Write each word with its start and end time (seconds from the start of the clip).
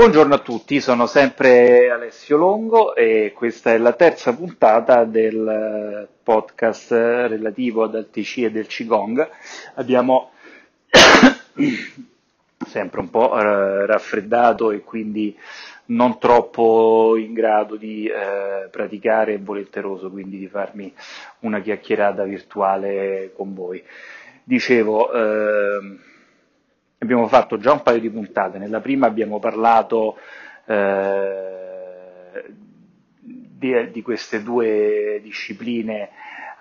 Buongiorno 0.00 0.34
a 0.34 0.38
tutti, 0.38 0.80
sono 0.80 1.04
sempre 1.04 1.90
Alessio 1.90 2.38
Longo 2.38 2.94
e 2.94 3.34
questa 3.36 3.74
è 3.74 3.76
la 3.76 3.92
terza 3.92 4.34
puntata 4.34 5.04
del 5.04 6.08
podcast 6.22 6.90
relativo 6.90 7.82
ad 7.82 7.94
Altic 7.94 8.38
e 8.38 8.50
del 8.50 8.66
Qigong. 8.66 9.28
Abbiamo 9.74 10.30
sempre 12.66 13.00
un 13.00 13.10
po' 13.10 13.38
eh, 13.38 13.84
raffreddato 13.84 14.70
e 14.70 14.80
quindi 14.80 15.36
non 15.88 16.18
troppo 16.18 17.16
in 17.18 17.34
grado 17.34 17.76
di 17.76 18.06
eh, 18.06 18.68
praticare 18.70 19.34
e 19.34 19.38
volenteroso, 19.38 20.10
quindi 20.10 20.38
di 20.38 20.48
farmi 20.48 20.90
una 21.40 21.60
chiacchierata 21.60 22.24
virtuale 22.24 23.32
con 23.36 23.52
voi. 23.52 23.84
Dicevo, 24.44 25.12
eh, 25.12 26.08
abbiamo 27.02 27.26
fatto 27.28 27.58
già 27.58 27.72
un 27.72 27.82
paio 27.82 27.98
di 27.98 28.10
puntate, 28.10 28.58
nella 28.58 28.80
prima 28.80 29.06
abbiamo 29.06 29.38
parlato 29.38 30.18
eh, 30.66 32.44
di, 33.20 33.90
di, 33.90 34.02
queste 34.02 34.42
due 34.42 35.18
discipline 35.22 36.10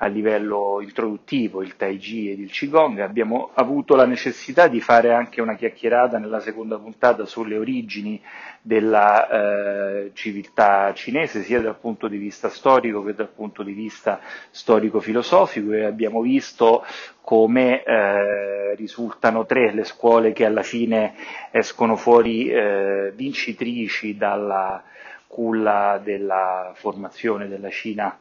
a 0.02 0.08
livello 0.08 0.80
introduttivo, 0.82 1.62
il 1.62 1.76
Tai 1.76 1.98
Chi 1.98 2.32
ed 2.32 2.40
il 2.40 2.52
Qigong, 2.52 3.00
abbiamo 3.00 3.52
avuto 3.54 3.96
la 3.96 4.06
necessità 4.06 4.68
di 4.68 4.80
fare 4.80 5.12
anche 5.12 5.42
una 5.42 5.56
chiacchierata 5.56 6.18
nella 6.18 6.40
seconda 6.40 6.78
puntata 6.78 7.26
sulle 7.26 7.58
origini 7.58 8.22
della 8.62 9.28
eh, 9.30 10.12
civiltà 10.14 10.94
cinese, 10.94 11.44
sia 11.44 11.60
dal 11.60 11.78
punto 11.78 12.08
di 12.08 12.18
vista 12.18 12.48
storico 12.48 13.04
che 13.04 13.14
dal 13.14 13.30
punto 13.30 13.62
di 13.62 13.74
vista 13.74 14.22
storico-filosofico 14.52 15.74
e 15.74 15.84
abbiamo 15.84 16.22
visto 16.22 16.86
come 17.22 17.84
eh, 17.84 18.76
risultano 18.76 19.46
tre 19.46 19.74
le 19.74 19.84
scuole 19.84 20.32
che 20.32 20.46
alla 20.46 20.64
fine 20.64 21.14
escono 21.52 21.98
fuori 21.98 22.50
eh, 22.50 23.12
vincitrici 23.14 24.16
dalla 24.16 24.82
culla 25.28 26.00
della 26.02 26.72
formazione 26.74 27.50
della 27.50 27.70
Cina 27.70 28.18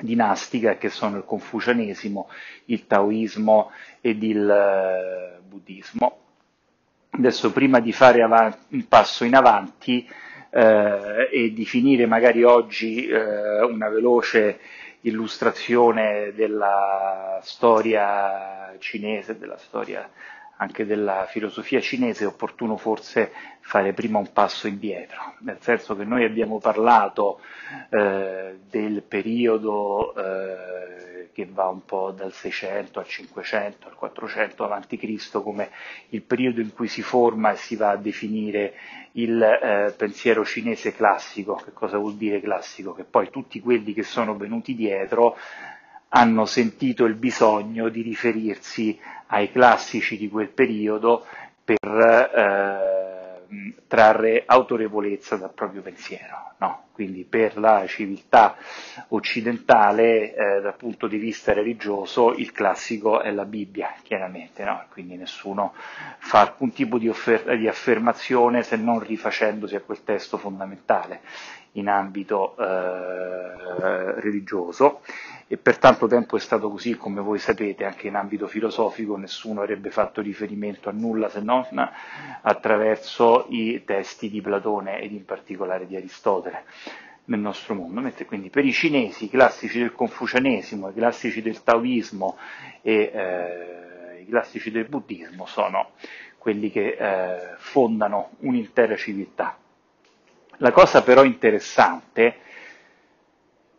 dinastica 0.00 0.76
che 0.76 0.88
sono 0.88 1.16
il 1.16 1.24
confucianesimo, 1.24 2.28
il 2.66 2.86
taoismo 2.86 3.70
ed 4.00 4.22
il 4.22 4.48
eh, 4.48 5.38
buddismo. 5.46 6.18
Adesso 7.10 7.52
prima 7.52 7.80
di 7.80 7.92
fare 7.92 8.22
avanti, 8.22 8.74
un 8.74 8.86
passo 8.86 9.24
in 9.24 9.34
avanti 9.34 10.08
eh, 10.50 11.28
e 11.32 11.52
di 11.52 11.64
finire 11.64 12.06
magari 12.06 12.44
oggi 12.44 13.06
eh, 13.06 13.62
una 13.62 13.88
veloce 13.88 14.60
illustrazione 15.02 16.32
della 16.34 17.38
storia 17.42 18.74
cinese, 18.78 19.38
della 19.38 19.58
storia 19.58 20.08
anche 20.58 20.84
della 20.84 21.26
filosofia 21.28 21.80
cinese, 21.80 22.24
è 22.24 22.26
opportuno 22.26 22.76
forse 22.76 23.32
fare 23.60 23.92
prima 23.92 24.18
un 24.18 24.32
passo 24.32 24.66
indietro, 24.66 25.34
nel 25.40 25.58
senso 25.60 25.96
che 25.96 26.04
noi 26.04 26.24
abbiamo 26.24 26.58
parlato 26.58 27.40
eh, 27.90 28.58
del 28.68 29.02
periodo 29.02 30.14
eh, 30.14 31.28
che 31.32 31.46
va 31.46 31.68
un 31.68 31.84
po' 31.84 32.10
dal 32.10 32.32
600 32.32 32.98
al 32.98 33.06
500 33.06 33.86
al 33.86 33.94
400 33.94 34.64
a.C. 34.64 35.30
come 35.40 35.70
il 36.08 36.22
periodo 36.22 36.60
in 36.60 36.72
cui 36.74 36.88
si 36.88 37.02
forma 37.02 37.52
e 37.52 37.56
si 37.56 37.76
va 37.76 37.90
a 37.90 37.96
definire 37.96 38.74
il 39.12 39.40
eh, 39.40 39.94
pensiero 39.96 40.44
cinese 40.44 40.92
classico. 40.92 41.54
Che 41.54 41.72
cosa 41.72 41.98
vuol 41.98 42.16
dire 42.16 42.40
classico? 42.40 42.92
Che 42.92 43.04
poi 43.04 43.30
tutti 43.30 43.60
quelli 43.60 43.92
che 43.92 44.02
sono 44.02 44.36
venuti 44.36 44.74
dietro 44.74 45.36
hanno 46.10 46.46
sentito 46.46 47.04
il 47.04 47.14
bisogno 47.14 47.88
di 47.88 48.02
riferirsi 48.02 48.98
ai 49.26 49.50
classici 49.50 50.16
di 50.16 50.28
quel 50.28 50.48
periodo 50.48 51.26
per 51.64 51.76
eh, 51.86 53.78
trarre 53.86 54.44
autorevolezza 54.46 55.36
dal 55.36 55.52
proprio 55.52 55.82
pensiero. 55.82 56.46
No? 56.58 56.86
Quindi 56.92 57.24
per 57.24 57.56
la 57.58 57.86
civiltà 57.86 58.56
occidentale, 59.08 60.34
eh, 60.34 60.60
dal 60.60 60.74
punto 60.76 61.06
di 61.06 61.16
vista 61.16 61.52
religioso, 61.52 62.34
il 62.34 62.50
classico 62.52 63.20
è 63.20 63.30
la 63.30 63.44
Bibbia, 63.44 63.94
chiaramente, 64.02 64.64
no? 64.64 64.84
quindi 64.90 65.16
nessuno 65.16 65.74
fa 66.18 66.40
alcun 66.40 66.72
tipo 66.72 66.98
di, 66.98 67.08
offer- 67.08 67.54
di 67.54 67.68
affermazione 67.68 68.62
se 68.62 68.76
non 68.76 68.98
rifacendosi 68.98 69.76
a 69.76 69.80
quel 69.80 70.02
testo 70.02 70.38
fondamentale 70.38 71.20
in 71.72 71.88
ambito 71.88 72.56
eh, 72.56 74.20
religioso 74.20 75.02
e 75.50 75.56
per 75.56 75.78
tanto 75.78 76.06
tempo 76.06 76.36
è 76.36 76.40
stato 76.40 76.70
così, 76.70 76.94
come 76.96 77.22
voi 77.22 77.38
sapete, 77.38 77.86
anche 77.86 78.06
in 78.06 78.16
ambito 78.16 78.46
filosofico 78.46 79.16
nessuno 79.16 79.62
avrebbe 79.62 79.90
fatto 79.90 80.20
riferimento 80.20 80.90
a 80.90 80.92
nulla 80.92 81.30
se 81.30 81.40
non 81.40 81.66
attraverso 82.42 83.46
i 83.48 83.82
testi 83.84 84.28
di 84.28 84.42
Platone 84.42 85.00
ed 85.00 85.12
in 85.12 85.24
particolare 85.24 85.86
di 85.86 85.96
Aristotele 85.96 86.64
nel 87.24 87.40
nostro 87.40 87.74
mondo. 87.74 88.12
Quindi 88.26 88.50
per 88.50 88.66
i 88.66 88.72
cinesi, 88.72 89.24
i 89.24 89.30
classici 89.30 89.78
del 89.78 89.92
confucianesimo, 89.92 90.90
i 90.90 90.94
classici 90.94 91.40
del 91.40 91.62
taoismo 91.62 92.36
e 92.82 93.10
eh, 93.14 94.20
i 94.20 94.26
classici 94.28 94.70
del 94.70 94.86
buddismo 94.86 95.46
sono 95.46 95.92
quelli 96.36 96.70
che 96.70 96.88
eh, 96.98 97.54
fondano 97.56 98.32
un'intera 98.40 98.96
civiltà. 98.96 99.56
La 100.58 100.72
cosa 100.72 101.02
però 101.02 101.24
interessante 101.24 102.36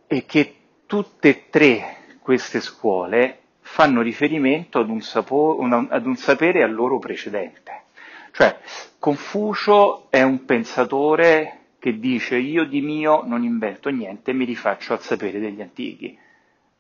è 0.08 0.26
che 0.26 0.54
tutte 0.90 1.30
e 1.30 1.44
tre 1.52 1.98
queste 2.20 2.62
scuole 2.62 3.42
fanno 3.62 4.02
riferimento 4.02 4.80
ad 4.80 4.90
un, 4.90 5.02
sapo, 5.02 5.60
ad 5.62 6.06
un 6.08 6.16
sapere 6.16 6.64
al 6.64 6.74
loro 6.74 6.98
precedente. 6.98 7.84
Cioè, 8.32 8.58
Confucio 8.98 10.08
è 10.10 10.24
un 10.24 10.46
pensatore 10.46 11.58
che 11.78 12.00
dice 12.00 12.38
io 12.38 12.66
di 12.66 12.82
mio 12.82 13.22
non 13.24 13.44
invento 13.44 13.90
niente, 13.90 14.34
mi 14.34 14.46
rifaccio 14.46 14.94
al 14.94 15.02
sapere 15.02 15.40
degli 15.40 15.62
antichi. 15.62 16.18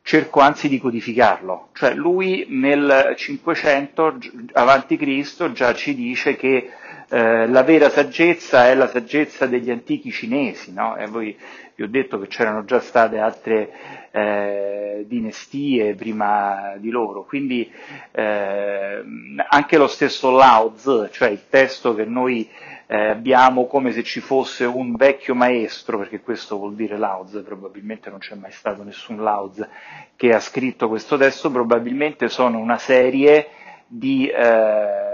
Cerco 0.01 0.39
anzi 0.39 0.69
di 0.69 0.79
codificarlo, 0.79 1.69
cioè 1.73 1.93
lui 1.93 2.47
nel 2.49 3.13
500 3.15 4.17
avanti 4.53 4.97
Cristo 4.97 5.51
già 5.51 5.75
ci 5.75 5.93
dice 5.93 6.35
che 6.35 6.71
eh, 7.09 7.47
la 7.47 7.63
vera 7.63 7.89
saggezza 7.89 8.67
è 8.67 8.75
la 8.75 8.87
saggezza 8.87 9.47
degli 9.47 9.71
antichi 9.71 10.11
cinesi, 10.11 10.71
no? 10.73 10.95
E 10.95 11.07
voi 11.07 11.35
vi 11.75 11.83
ho 11.83 11.87
detto 11.87 12.19
che 12.19 12.27
c'erano 12.27 12.65
già 12.65 12.79
state 12.79 13.17
altre 13.17 13.71
eh, 14.11 15.05
dinastie 15.07 15.95
prima 15.95 16.73
di 16.77 16.89
loro, 16.89 17.23
quindi 17.23 17.71
eh, 18.11 19.03
anche 19.47 19.77
lo 19.77 19.87
stesso 19.87 20.29
Lao 20.29 20.73
Tzu, 20.73 21.07
cioè 21.09 21.29
il 21.29 21.47
testo 21.49 21.95
che 21.95 22.05
noi 22.05 22.47
eh, 22.85 23.09
abbiamo 23.09 23.65
come 23.65 23.91
se 23.91 24.03
ci 24.03 24.19
fosse 24.19 24.65
un 24.65 24.95
vecchio 24.95 25.35
maestro, 25.35 25.97
perché 25.97 26.19
questo 26.19 26.57
vuol 26.57 26.75
dire 26.75 26.97
Lao 26.97 27.23
Tzu, 27.23 27.43
probabilmente 27.43 28.09
non 28.09 28.19
c'è 28.19 28.35
mai 28.35 28.51
stato 28.51 28.83
nessun 28.83 29.23
Lao 29.23 29.49
Tzu 29.49 29.65
che 30.15 30.33
ha 30.33 30.39
scritto 30.39 30.89
questo 30.89 31.17
testo, 31.17 31.49
probabilmente 31.49 32.27
sono 32.29 32.59
una 32.59 32.77
serie 32.77 33.47
di 33.87 34.27
eh, 34.27 35.08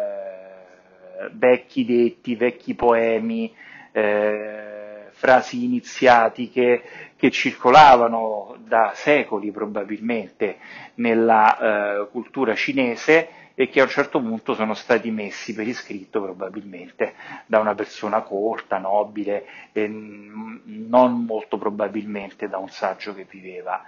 vecchi 1.34 1.86
detti, 1.86 2.36
vecchi 2.36 2.74
poemi, 2.76 3.54
eh, 3.92 4.76
frasi 5.12 5.64
iniziatiche 5.64 6.84
che 7.16 7.32
circolavano 7.32 8.58
da 8.60 8.92
secoli 8.94 9.52
probabilmente 9.52 10.58
nella 10.96 11.58
eh, 12.04 12.08
cultura 12.10 12.54
cinese 12.56 13.30
e 13.56 13.70
che 13.70 13.80
a 13.80 13.84
un 13.84 13.90
certo 13.90 14.20
punto 14.20 14.54
sono 14.54 14.74
stati 14.74 15.10
messi 15.12 15.54
per 15.54 15.66
iscritto 15.66 16.22
probabilmente 16.22 17.14
da 17.46 17.60
una 17.60 17.74
persona 17.74 18.22
corta, 18.22 18.78
nobile 18.78 19.46
e 19.72 19.88
non 19.88 21.24
molto 21.24 21.58
probabilmente 21.58 22.50
da 22.50 22.58
un 22.58 22.68
saggio 22.70 23.16
che 23.16 23.26
viveva 23.30 23.82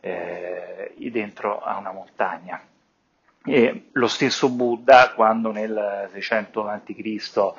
eh, 0.00 0.92
dentro 1.12 1.60
a 1.60 1.78
una 1.78 1.92
montagna. 1.92 2.60
E 3.44 3.88
lo 3.92 4.06
stesso 4.06 4.50
Buddha, 4.50 5.12
quando 5.14 5.50
nel 5.50 6.08
600 6.12 6.68
a.C. 6.68 7.54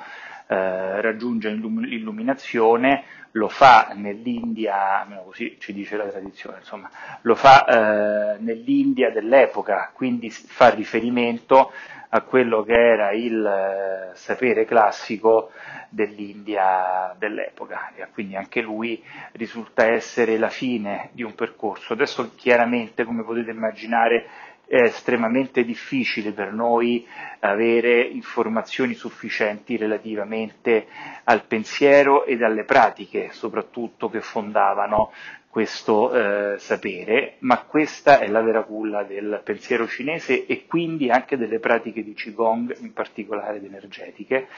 Eh, 0.46 1.00
raggiunge 1.00 1.50
l'illuminazione, 1.50 3.04
lo 3.32 3.48
fa 3.48 3.92
nell'India, 3.94 5.00
almeno 5.00 5.22
così 5.22 5.56
ci 5.58 5.72
dice 5.72 5.96
la 5.96 6.04
tradizione, 6.04 6.58
insomma, 6.58 6.88
lo 7.22 7.34
fa 7.34 7.64
eh, 7.64 8.38
nell'India 8.38 9.10
dell'epoca, 9.10 9.90
quindi 9.92 10.30
fa 10.30 10.68
riferimento 10.68 11.72
a 12.10 12.20
quello 12.20 12.62
che 12.62 12.74
era 12.74 13.10
il 13.10 13.44
eh, 13.44 14.14
sapere 14.14 14.64
classico 14.64 15.50
dell'India 15.88 17.14
dell'epoca 17.18 17.92
quindi 18.12 18.36
anche 18.36 18.60
lui 18.60 19.02
risulta 19.32 19.86
essere 19.86 20.38
la 20.38 20.48
fine 20.48 21.10
di 21.12 21.24
un 21.24 21.34
percorso. 21.34 21.92
Adesso 21.92 22.34
chiaramente, 22.36 23.04
come 23.04 23.24
potete 23.24 23.50
immaginare, 23.50 24.26
è 24.66 24.76
estremamente 24.82 25.64
difficile 25.64 26.32
per 26.32 26.52
noi 26.52 27.06
avere 27.40 28.00
informazioni 28.02 28.94
sufficienti 28.94 29.76
relativamente 29.76 30.86
al 31.24 31.44
pensiero 31.44 32.24
ed 32.24 32.42
alle 32.42 32.64
pratiche, 32.64 33.30
soprattutto 33.32 34.08
che 34.08 34.20
fondavano 34.20 35.12
questo 35.54 36.12
eh, 36.12 36.58
sapere, 36.58 37.36
ma 37.38 37.62
questa 37.62 38.18
è 38.18 38.26
la 38.26 38.42
vera 38.42 38.64
culla 38.64 39.04
del 39.04 39.40
pensiero 39.44 39.86
cinese 39.86 40.46
e 40.46 40.66
quindi 40.66 41.10
anche 41.10 41.36
delle 41.36 41.60
pratiche 41.60 42.02
di 42.02 42.12
Qigong, 42.12 42.76
in 42.80 42.92
particolare 42.92 43.62
energetiche, 43.64 44.48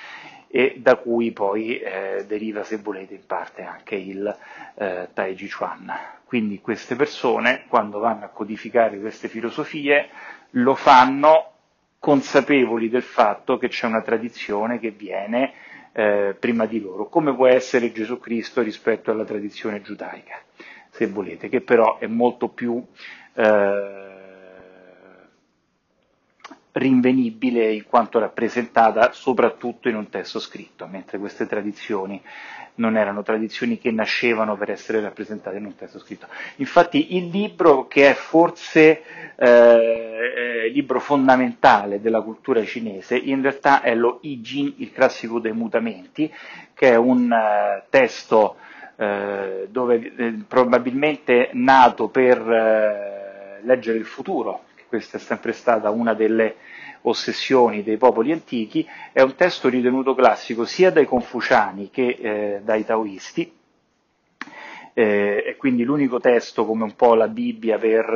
e 0.48 0.76
da 0.78 0.96
cui 0.96 1.32
poi 1.32 1.78
eh, 1.78 2.24
deriva, 2.26 2.62
se 2.62 2.78
volete, 2.78 3.12
in 3.12 3.26
parte 3.26 3.60
anche 3.60 3.94
il 3.94 4.34
eh, 4.76 5.08
Tai 5.12 5.34
Chi 5.34 5.50
Chuan. 5.50 5.92
Quindi 6.24 6.62
queste 6.62 6.96
persone, 6.96 7.64
quando 7.68 7.98
vanno 7.98 8.24
a 8.24 8.28
codificare 8.28 8.98
queste 8.98 9.28
filosofie, 9.28 10.08
lo 10.52 10.74
fanno 10.74 11.52
consapevoli 11.98 12.88
del 12.88 13.02
fatto 13.02 13.58
che 13.58 13.68
c'è 13.68 13.84
una 13.84 14.00
tradizione 14.00 14.78
che 14.78 14.92
viene 14.92 15.52
eh, 15.92 16.34
prima 16.40 16.64
di 16.64 16.80
loro, 16.80 17.10
come 17.10 17.34
può 17.34 17.48
essere 17.48 17.92
Gesù 17.92 18.18
Cristo 18.18 18.62
rispetto 18.62 19.10
alla 19.10 19.26
tradizione 19.26 19.82
giudaica 19.82 20.40
se 20.96 21.06
volete, 21.06 21.48
che 21.48 21.60
però 21.60 21.98
è 21.98 22.06
molto 22.06 22.48
più 22.48 22.82
eh, 23.34 24.04
rinvenibile 26.72 27.72
in 27.72 27.84
quanto 27.86 28.18
rappresentata 28.18 29.12
soprattutto 29.12 29.88
in 29.88 29.96
un 29.96 30.08
testo 30.08 30.38
scritto, 30.38 30.86
mentre 30.86 31.18
queste 31.18 31.46
tradizioni 31.46 32.20
non 32.76 32.96
erano 32.96 33.22
tradizioni 33.22 33.78
che 33.78 33.90
nascevano 33.90 34.56
per 34.56 34.70
essere 34.70 35.00
rappresentate 35.00 35.56
in 35.56 35.64
un 35.64 35.74
testo 35.74 35.98
scritto. 35.98 36.26
Infatti 36.56 37.16
il 37.16 37.28
libro, 37.28 37.86
che 37.86 38.10
è 38.10 38.14
forse 38.14 39.02
eh, 39.36 40.66
il 40.66 40.72
libro 40.72 41.00
fondamentale 41.00 42.00
della 42.00 42.20
cultura 42.20 42.62
cinese, 42.64 43.16
in 43.16 43.40
realtà 43.42 43.80
è 43.80 43.94
lo 43.94 44.18
I 44.22 44.40
Ching, 44.42 44.74
il 44.76 44.92
classico 44.92 45.40
dei 45.40 45.52
mutamenti, 45.52 46.30
che 46.74 46.90
è 46.90 46.96
un 46.96 47.30
uh, 47.30 47.82
testo 47.88 48.56
eh, 48.96 49.66
dove 49.70 50.12
eh, 50.16 50.34
probabilmente 50.48 51.50
nato 51.52 52.08
per 52.08 52.38
eh, 52.38 53.60
leggere 53.62 53.98
il 53.98 54.04
futuro, 54.04 54.64
questa 54.88 55.18
è 55.18 55.20
sempre 55.20 55.52
stata 55.52 55.90
una 55.90 56.14
delle 56.14 56.56
ossessioni 57.02 57.82
dei 57.82 57.98
popoli 57.98 58.32
antichi, 58.32 58.86
è 59.12 59.20
un 59.20 59.34
testo 59.34 59.68
ritenuto 59.68 60.14
classico 60.14 60.64
sia 60.64 60.90
dai 60.90 61.04
confuciani 61.06 61.90
che 61.90 62.16
eh, 62.18 62.60
dai 62.64 62.84
taoisti, 62.84 63.52
è 64.92 65.56
quindi 65.58 65.84
l'unico 65.84 66.20
testo 66.20 66.64
come 66.64 66.84
un 66.84 66.96
po' 66.96 67.14
la 67.14 67.28
Bibbia 67.28 67.76
per 67.76 68.08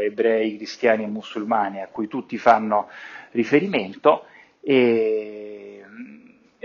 ebrei, 0.00 0.56
cristiani 0.56 1.04
e 1.04 1.06
musulmani 1.06 1.82
a 1.82 1.88
cui 1.88 2.08
tutti 2.08 2.38
fanno 2.38 2.88
riferimento 3.32 4.24
e 4.62 5.43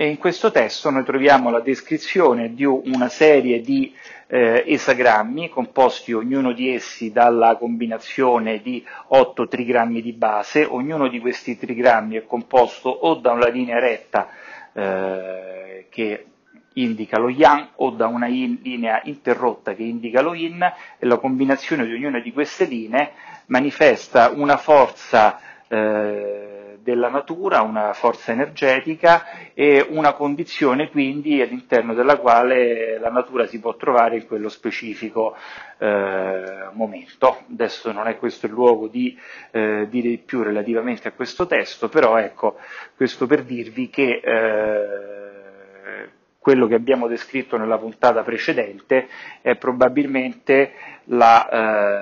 e 0.01 0.07
in 0.07 0.17
questo 0.17 0.49
testo 0.49 0.89
noi 0.89 1.03
troviamo 1.03 1.49
la 1.49 1.59
descrizione 1.59 2.53
di 2.53 2.63
una 2.63 3.09
serie 3.09 3.59
di 3.59 3.93
eh, 4.27 4.63
esagrammi 4.65 5.49
composti 5.49 6.13
ognuno 6.13 6.53
di 6.53 6.73
essi 6.73 7.11
dalla 7.11 7.57
combinazione 7.57 8.61
di 8.61 8.81
8 9.07 9.47
trigrammi 9.49 10.01
di 10.01 10.13
base, 10.13 10.63
ognuno 10.63 11.09
di 11.09 11.19
questi 11.19 11.57
trigrammi 11.57 12.15
è 12.15 12.25
composto 12.25 12.87
o 12.87 13.15
da 13.15 13.33
una 13.33 13.49
linea 13.49 13.77
retta 13.79 14.29
eh, 14.71 15.87
che 15.89 16.25
indica 16.75 17.17
lo 17.17 17.27
yang 17.27 17.67
o 17.75 17.89
da 17.89 18.07
una 18.07 18.27
in, 18.27 18.59
linea 18.63 19.01
interrotta 19.03 19.73
che 19.73 19.83
indica 19.83 20.21
lo 20.21 20.33
yin 20.33 20.61
e 20.97 21.05
la 21.05 21.17
combinazione 21.17 21.85
di 21.85 21.93
ognuna 21.93 22.21
di 22.21 22.31
queste 22.31 22.63
linee 22.63 23.11
manifesta 23.47 24.29
una 24.33 24.55
forza 24.55 25.41
eh, 25.69 26.49
della 26.81 27.09
natura, 27.09 27.61
una 27.61 27.93
forza 27.93 28.31
energetica 28.31 29.51
e 29.53 29.85
una 29.89 30.13
condizione 30.13 30.89
quindi 30.89 31.41
all'interno 31.41 31.93
della 31.93 32.17
quale 32.17 32.97
la 32.99 33.09
natura 33.11 33.45
si 33.45 33.59
può 33.59 33.75
trovare 33.75 34.17
in 34.17 34.25
quello 34.27 34.49
specifico 34.49 35.35
eh, 35.77 36.69
momento. 36.73 37.43
Adesso 37.51 37.91
non 37.91 38.07
è 38.07 38.17
questo 38.17 38.47
il 38.47 38.53
luogo 38.53 38.87
di 38.87 39.17
eh, 39.51 39.87
dire 39.89 40.09
di 40.09 40.17
più 40.17 40.41
relativamente 40.41 41.07
a 41.07 41.11
questo 41.11 41.45
testo, 41.45 41.89
però 41.89 42.17
ecco, 42.17 42.57
questo 42.95 43.27
per 43.27 43.43
dirvi 43.43 43.89
che 43.89 44.21
eh, 44.23 45.28
quello 46.39 46.67
che 46.67 46.75
abbiamo 46.75 47.07
descritto 47.07 47.57
nella 47.57 47.77
puntata 47.77 48.23
precedente 48.23 49.07
è 49.41 49.55
probabilmente 49.57 50.71
la 51.05 51.49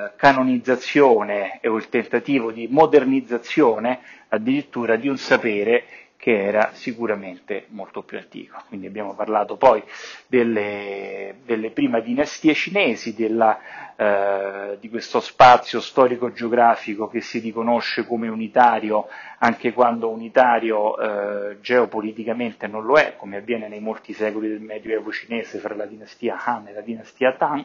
eh, 0.07 0.11
canonizzazione 0.15 1.59
o 1.63 1.75
il 1.75 1.89
tentativo 1.89 2.51
di 2.51 2.67
modernizzazione 2.69 3.99
addirittura 4.29 4.95
di 4.95 5.07
un 5.07 5.17
sapere 5.17 5.85
che 6.17 6.43
era 6.43 6.71
sicuramente 6.73 7.65
molto 7.69 8.01
più 8.01 8.17
antico. 8.17 8.61
Quindi 8.67 8.87
abbiamo 8.87 9.13
parlato 9.13 9.55
poi 9.55 9.81
delle, 10.25 11.35
delle 11.45 11.69
prime 11.69 12.01
dinastie 12.01 12.53
cinesi, 12.55 13.15
della, 13.15 13.59
eh, 13.95 14.77
di 14.79 14.89
questo 14.89 15.19
spazio 15.19 15.79
storico-geografico 15.79 17.07
che 17.07 17.21
si 17.21 17.39
riconosce 17.39 18.05
come 18.05 18.27
unitario 18.27 19.07
anche 19.39 19.71
quando 19.71 20.09
unitario 20.09 20.97
eh, 20.97 21.61
geopoliticamente 21.61 22.65
non 22.65 22.83
lo 22.83 22.97
è, 22.97 23.15
come 23.15 23.37
avviene 23.37 23.67
nei 23.67 23.79
molti 23.79 24.13
secoli 24.13 24.47
del 24.49 24.61
Medioevo 24.61 25.11
cinese 25.11 25.59
fra 25.59 25.75
la 25.75 25.85
dinastia 25.85 26.43
Han 26.43 26.67
e 26.67 26.73
la 26.73 26.81
dinastia 26.81 27.35
Tang. 27.35 27.63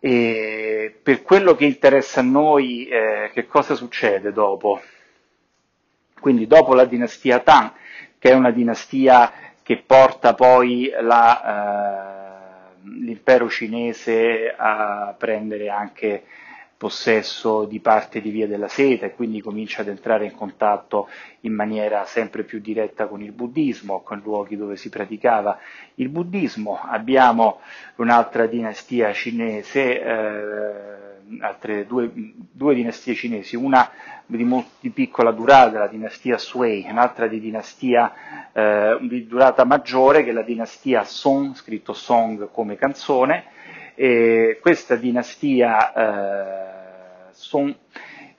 E 0.00 0.98
per 1.00 1.22
quello 1.22 1.54
che 1.54 1.64
interessa 1.64 2.20
a 2.20 2.24
noi, 2.24 2.88
eh, 2.88 3.30
che 3.32 3.46
cosa 3.46 3.76
succede 3.76 4.32
dopo? 4.32 4.80
Quindi 6.22 6.46
dopo 6.46 6.72
la 6.74 6.84
dinastia 6.84 7.40
Tang, 7.40 7.72
che 8.16 8.30
è 8.30 8.34
una 8.34 8.52
dinastia 8.52 9.32
che 9.60 9.82
porta 9.84 10.34
poi 10.34 10.88
la, 11.00 12.76
eh, 12.78 12.78
l'impero 12.84 13.50
cinese 13.50 14.54
a 14.56 15.16
prendere 15.18 15.68
anche 15.68 16.22
possesso 16.76 17.64
di 17.64 17.80
parte 17.80 18.20
di 18.20 18.30
Via 18.30 18.46
della 18.46 18.68
Seta 18.68 19.06
e 19.06 19.14
quindi 19.14 19.40
comincia 19.40 19.82
ad 19.82 19.88
entrare 19.88 20.26
in 20.26 20.34
contatto 20.36 21.08
in 21.40 21.54
maniera 21.54 22.04
sempre 22.04 22.44
più 22.44 22.60
diretta 22.60 23.08
con 23.08 23.20
il 23.20 23.32
buddismo, 23.32 24.02
con 24.02 24.20
luoghi 24.22 24.56
dove 24.56 24.76
si 24.76 24.90
praticava 24.90 25.58
il 25.96 26.08
buddismo. 26.08 26.78
Abbiamo 26.80 27.58
un'altra 27.96 28.46
dinastia 28.46 29.12
cinese, 29.12 30.00
eh, 30.00 31.11
altre 31.40 31.86
due, 31.86 32.10
due, 32.14 32.74
dinastie 32.74 33.14
cinesi, 33.14 33.56
una 33.56 33.90
di, 34.26 34.44
molto, 34.44 34.70
piccola 34.92 35.30
durata, 35.30 35.78
la 35.78 35.88
dinastia 35.88 36.38
Sui, 36.38 36.86
un'altra 36.88 37.26
di 37.26 37.40
dinastia 37.40 38.12
eh, 38.52 38.98
di 39.00 39.26
durata 39.26 39.64
maggiore 39.64 40.24
che 40.24 40.30
è 40.30 40.32
la 40.32 40.42
dinastia 40.42 41.04
Song, 41.04 41.54
scritto 41.54 41.92
Song 41.92 42.50
come 42.50 42.76
canzone, 42.76 43.44
e 43.94 44.58
questa 44.60 44.96
dinastia 44.96 45.92
eh, 45.92 47.30
Song 47.30 47.74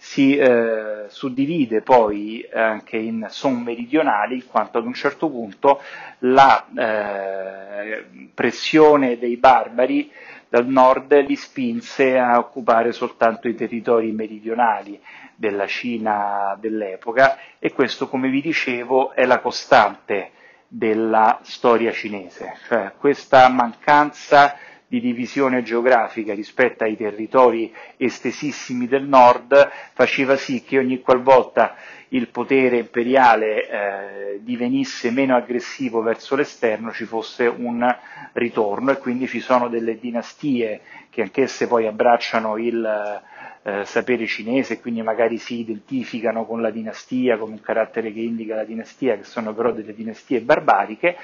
si 0.04 0.36
eh, 0.36 1.06
suddivide 1.08 1.82
poi 1.82 2.46
anche 2.52 2.98
in 2.98 3.26
Song 3.30 3.64
meridionali, 3.64 4.36
in 4.36 4.48
quanto 4.48 4.78
ad 4.78 4.86
un 4.86 4.94
certo 4.94 5.30
punto 5.30 5.80
la 6.20 6.68
eh, 6.78 8.06
pressione 8.34 9.18
dei 9.18 9.38
barbari 9.38 10.12
dal 10.54 10.68
nord 10.68 11.12
li 11.26 11.36
spinse 11.36 12.16
a 12.16 12.38
occupare 12.38 12.92
soltanto 12.92 13.48
i 13.48 13.56
territori 13.56 14.12
meridionali 14.12 15.02
della 15.36 15.66
Cina 15.66 16.56
dell'epoca 16.60 17.40
e 17.58 17.74
questo, 17.74 18.08
come 18.08 18.30
vi 18.30 18.40
dicevo, 18.40 19.14
è 19.14 19.26
la 19.26 19.40
costante 19.40 20.30
della 20.68 21.40
storia 21.42 21.92
cinese, 21.92 22.54
cioè 22.68 22.92
questa 23.00 23.50
mancanza 23.50 24.56
di 24.86 25.00
divisione 25.00 25.64
geografica 25.64 26.36
rispetto 26.36 26.84
ai 26.84 26.96
territori 26.98 27.74
estesissimi 27.98 28.86
del 28.86 29.08
nord 29.08 29.72
faceva 29.94 30.36
sì 30.36 30.62
che 30.64 30.78
ogni 30.78 31.00
qualvolta 31.00 31.74
il 32.14 32.28
potere 32.30 32.78
imperiale 32.78 33.68
eh, 33.70 34.40
divenisse 34.42 35.10
meno 35.12 35.36
aggressivo 35.36 36.02
verso 36.02 36.36
l'esterno 36.36 36.92
ci 36.92 37.06
fosse 37.06 37.48
un 37.48 37.86
ritorno 38.34 38.92
e 38.92 38.98
quindi 38.98 39.28
ci 39.28 39.40
sono 39.40 39.68
delle 39.68 40.00
dinastie 40.00 40.82
che 41.10 41.24
anch'esse 41.24 41.68
poi 41.68 41.88
abbracciano 41.88 42.58
il 42.58 43.22
eh, 43.64 43.86
sapere 43.86 44.28
cinese 44.28 44.74
e 44.74 44.80
quindi 44.82 45.02
magari 45.02 45.38
si 45.38 45.60
identificano 45.60 46.46
con 46.46 46.62
la 46.62 46.70
dinastia, 46.70 47.38
con 47.38 47.52
un 47.52 47.62
carattere 47.62 48.12
che 48.14 48.20
indica 48.20 48.56
la 48.56 48.64
dinastia, 48.64 49.16
che 49.18 49.24
sono 49.24 49.54
però 49.54 49.72
delle 49.72 49.94
dinastie 49.96 50.42
barbariche. 50.42 51.16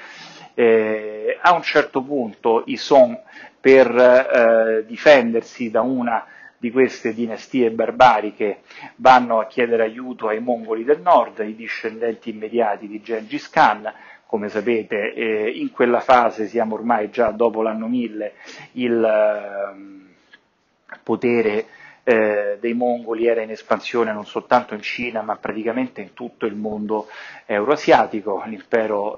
Eh, 0.54 1.38
a 1.40 1.52
un 1.54 1.62
certo 1.62 2.02
punto 2.02 2.64
i 2.66 2.76
Song 2.76 3.16
per 3.60 3.88
eh, 3.94 4.84
difendersi 4.86 5.70
da 5.70 5.82
una 5.82 6.24
di 6.60 6.70
queste 6.70 7.14
dinastie 7.14 7.70
barbariche 7.70 8.60
vanno 8.96 9.40
a 9.40 9.46
chiedere 9.46 9.82
aiuto 9.82 10.28
ai 10.28 10.40
mongoli 10.40 10.84
del 10.84 11.00
nord, 11.00 11.38
i 11.38 11.56
discendenti 11.56 12.28
immediati 12.28 12.86
di 12.86 13.00
Gengis 13.00 13.48
Khan, 13.48 13.90
come 14.26 14.50
sapete 14.50 15.14
eh, 15.14 15.48
in 15.48 15.70
quella 15.70 16.00
fase 16.00 16.46
siamo 16.46 16.74
ormai 16.74 17.08
già 17.08 17.30
dopo 17.30 17.62
l'anno 17.62 17.88
1000, 17.88 18.32
il 18.72 19.02
eh, 19.02 20.98
potere 21.02 21.64
eh, 22.04 22.58
dei 22.60 22.74
mongoli 22.74 23.26
era 23.26 23.40
in 23.40 23.50
espansione 23.50 24.12
non 24.12 24.26
soltanto 24.26 24.74
in 24.74 24.82
Cina 24.82 25.22
ma 25.22 25.36
praticamente 25.36 26.02
in 26.02 26.12
tutto 26.12 26.44
il 26.44 26.56
mondo 26.56 27.08
euroasiatico, 27.46 28.42
l'impero 28.44 29.16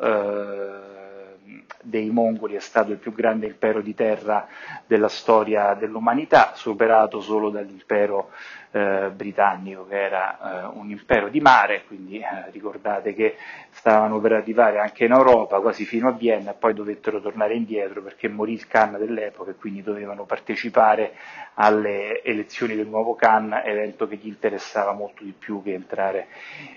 dei 1.82 2.10
mongoli 2.10 2.54
è 2.54 2.60
stato 2.60 2.92
il 2.92 2.98
più 2.98 3.12
grande 3.12 3.46
impero 3.46 3.80
di 3.80 3.94
terra 3.94 4.46
della 4.86 5.08
storia 5.08 5.74
dell'umanità, 5.74 6.52
superato 6.54 7.20
solo 7.20 7.50
dall'impero 7.50 8.30
eh, 8.72 9.10
britannico 9.14 9.86
che 9.86 10.00
era 10.00 10.38
eh, 10.38 10.78
un 10.78 10.90
impero 10.90 11.28
di 11.28 11.40
mare, 11.40 11.84
quindi 11.86 12.18
eh, 12.18 12.50
ricordate 12.50 13.14
che 13.14 13.36
stavano 13.70 14.18
per 14.20 14.32
arrivare 14.32 14.78
anche 14.78 15.04
in 15.04 15.12
Europa, 15.12 15.60
quasi 15.60 15.84
fino 15.84 16.08
a 16.08 16.12
Vienna, 16.12 16.52
e 16.52 16.54
poi 16.54 16.72
dovettero 16.74 17.20
tornare 17.20 17.54
indietro 17.54 18.02
perché 18.02 18.28
morì 18.28 18.52
il 18.52 18.66
Khan 18.66 18.96
dell'epoca 18.98 19.50
e 19.50 19.54
quindi 19.56 19.82
dovevano 19.82 20.24
partecipare 20.24 21.12
alle 21.54 22.22
elezioni 22.22 22.74
del 22.74 22.86
nuovo 22.86 23.14
Khan, 23.14 23.60
evento 23.64 24.08
che 24.08 24.16
gli 24.16 24.28
interessava 24.28 24.92
molto 24.92 25.22
di 25.22 25.34
più 25.38 25.62
che 25.62 25.74
entrare 25.74 26.28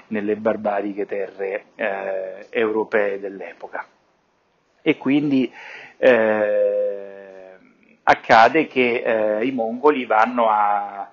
nelle 0.07 0.35
barbariche 0.35 1.05
terre 1.05 1.65
eh, 1.75 2.47
europee 2.49 3.19
dell'epoca. 3.19 3.85
E 4.87 4.97
quindi 4.97 5.51
eh, 5.97 7.53
accade 8.03 8.67
che 8.67 9.01
eh, 9.39 9.43
i 9.43 9.51
mongoli 9.51 10.05
vanno 10.05 10.47
a 10.47 11.11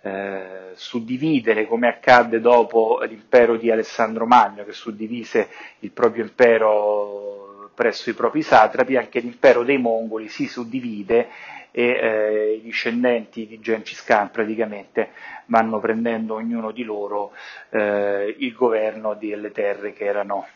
eh, 0.00 0.70
suddividere, 0.72 1.66
come 1.66 1.88
accadde 1.88 2.40
dopo 2.40 3.02
l'impero 3.02 3.58
di 3.58 3.70
Alessandro 3.70 4.24
Magno, 4.24 4.64
che 4.64 4.72
suddivise 4.72 5.50
il 5.80 5.90
proprio 5.90 6.22
impero 6.22 7.70
presso 7.74 8.08
i 8.08 8.14
propri 8.14 8.40
satrapi, 8.40 8.96
anche 8.96 9.20
l'impero 9.20 9.64
dei 9.64 9.76
Mongoli 9.76 10.28
si 10.28 10.46
suddivide 10.46 11.28
e 11.72 11.82
eh, 11.82 12.52
i 12.54 12.62
discendenti 12.62 13.46
di 13.46 13.60
Gengis 13.60 14.02
Khan 14.02 14.30
praticamente 14.30 15.10
vanno 15.44 15.78
prendendo 15.78 16.36
ognuno 16.36 16.70
di 16.70 16.84
loro 16.84 17.32
eh, 17.68 18.34
il 18.38 18.54
governo 18.54 19.12
delle 19.12 19.52
terre 19.52 19.92
che 19.92 20.06
erano 20.06 20.46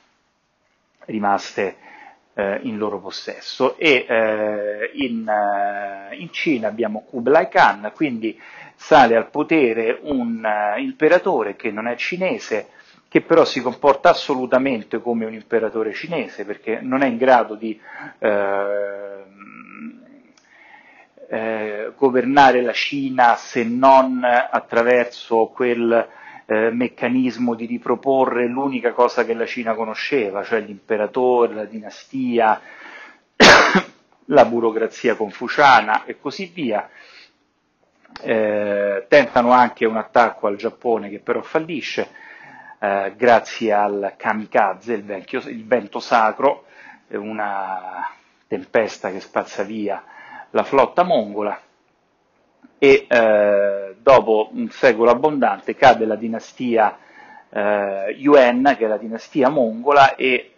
rimaste 1.07 1.93
eh, 2.35 2.59
in 2.63 2.77
loro 2.77 3.01
possesso. 3.01 3.77
E 3.79 4.05
eh, 4.09 4.91
in, 4.95 5.27
eh, 5.29 6.17
in, 6.17 6.31
Cina 6.33 6.69
abbiamo 6.69 7.05
Kublai 7.09 7.49
Khan, 7.49 7.93
quindi 7.95 8.39
sale 8.77 9.17
al 9.17 9.31
potere 9.31 9.99
un 10.03 10.45
uh, 10.45 10.79
imperatore 10.79 11.57
che 11.57 11.71
non 11.71 11.87
è 11.87 11.95
cinese, 11.97 12.69
che 13.09 13.23
però 13.23 13.45
si 13.45 13.61
comporta 13.63 14.11
assolutamente 14.11 15.01
come 15.01 15.25
un 15.25 15.33
imperatore 15.33 15.93
cinese, 15.93 16.45
perché 16.45 16.81
non 16.83 17.03
è 17.03 17.07
in 17.07 17.17
grado 17.17 17.55
di 17.55 17.81
eh, 18.19 19.23
eh, 21.29 21.93
governare 21.97 22.61
la 22.63 22.73
Cina 22.73 23.37
se 23.37 23.63
non 23.65 24.23
attraverso 24.25 25.47
quel 25.55 26.09
eh, 26.47 26.71
meccanismo 26.71 27.55
di 27.55 27.67
riproporre 27.67 28.47
l'unica 28.47 28.93
cosa 28.93 29.25
che 29.25 29.35
la 29.35 29.47
Cina 29.47 29.75
conosceva, 29.75 30.43
cioè 30.43 30.61
l'imperatore, 30.61 31.55
la 31.55 31.65
dinastia, 31.65 32.61
la 34.27 34.45
burocrazia 34.45 35.17
confuciana 35.17 36.05
e 36.05 36.19
così 36.21 36.51
via. 36.53 36.89
Eh, 38.21 39.07
tentano 39.09 39.51
anche 39.51 39.87
un 39.87 39.97
attacco 39.97 40.47
al 40.47 40.57
Giappone 40.57 41.09
che 41.09 41.19
però 41.19 41.43
fallisce 41.43 42.09
eh, 42.79 43.13
grazie 43.17 43.73
al 43.73 44.15
kamikaze, 44.17 44.93
il, 44.93 45.05
vecchio, 45.05 45.41
il 45.49 45.67
vento 45.67 45.99
sacro, 45.99 46.67
una 47.09 48.09
tempesta 48.47 49.11
che 49.11 49.21
spazza 49.21 49.63
via 49.63 50.03
la 50.51 50.63
flotta 50.63 51.03
mongola 51.03 51.59
e 52.79 53.07
eh, 53.09 53.95
dopo 54.01 54.51
un 54.53 54.69
secolo 54.71 55.11
abbondante 55.11 55.75
cade 55.75 56.05
la 56.05 56.17
dinastia 56.17 56.99
eh, 57.51 58.15
Yuan, 58.19 58.75
che 58.77 58.85
è 58.85 58.89
la 58.89 58.97
dinastia 58.97 59.49
mongola, 59.49 60.17
e 60.17 60.51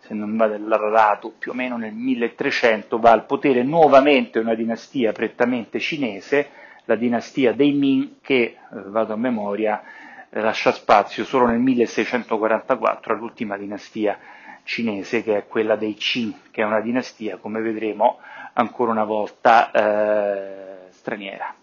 se 0.00 0.14
non 0.14 0.36
vado 0.36 0.54
errato, 0.54 1.34
più 1.38 1.50
o 1.50 1.54
meno 1.54 1.76
nel 1.76 1.92
1300 1.92 2.98
va 2.98 3.10
al 3.10 3.26
potere 3.26 3.62
nuovamente 3.62 4.38
una 4.38 4.54
dinastia 4.54 5.12
prettamente 5.12 5.80
cinese, 5.80 6.48
la 6.84 6.94
dinastia 6.94 7.52
dei 7.52 7.72
Ming, 7.72 8.20
che, 8.22 8.34
eh, 8.34 8.56
vado 8.70 9.12
a 9.12 9.16
memoria, 9.16 9.82
lascia 10.30 10.72
spazio 10.72 11.24
solo 11.24 11.46
nel 11.46 11.58
1644 11.58 13.12
all'ultima 13.12 13.56
dinastia 13.56 14.18
cinese, 14.62 15.22
che 15.22 15.36
è 15.36 15.46
quella 15.46 15.76
dei 15.76 15.94
Qin, 15.94 16.34
che 16.50 16.62
è 16.62 16.64
una 16.64 16.80
dinastia, 16.80 17.38
come 17.38 17.60
vedremo, 17.60 18.18
ancora 18.54 18.92
una 18.92 19.04
volta 19.04 19.70
eh, 19.70 20.67
straniera. 21.08 21.54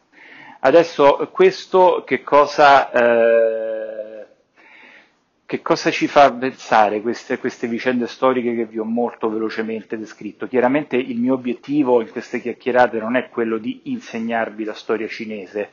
Adesso 0.59 1.29
questo 1.31 2.03
che 2.05 2.23
cosa... 2.23 2.91
Eh, 2.91 4.03
che 5.47 5.61
cosa 5.61 5.91
ci 5.91 6.07
fa 6.07 6.33
pensare 6.33 7.01
queste, 7.01 7.37
queste, 7.37 7.67
vicende 7.67 8.07
storiche 8.07 8.55
che 8.55 8.65
vi 8.65 8.79
ho 8.79 8.83
molto 8.83 9.29
velocemente 9.29 9.95
descritto? 9.95 10.47
Chiaramente 10.47 10.95
il 10.95 11.19
mio 11.19 11.35
obiettivo 11.35 12.01
in 12.01 12.09
queste 12.09 12.41
chiacchierate 12.41 12.97
non 12.97 13.15
è 13.15 13.29
quello 13.29 13.59
di 13.59 13.81
insegnarvi 13.83 14.63
la 14.63 14.73
storia 14.73 15.07
cinese, 15.07 15.69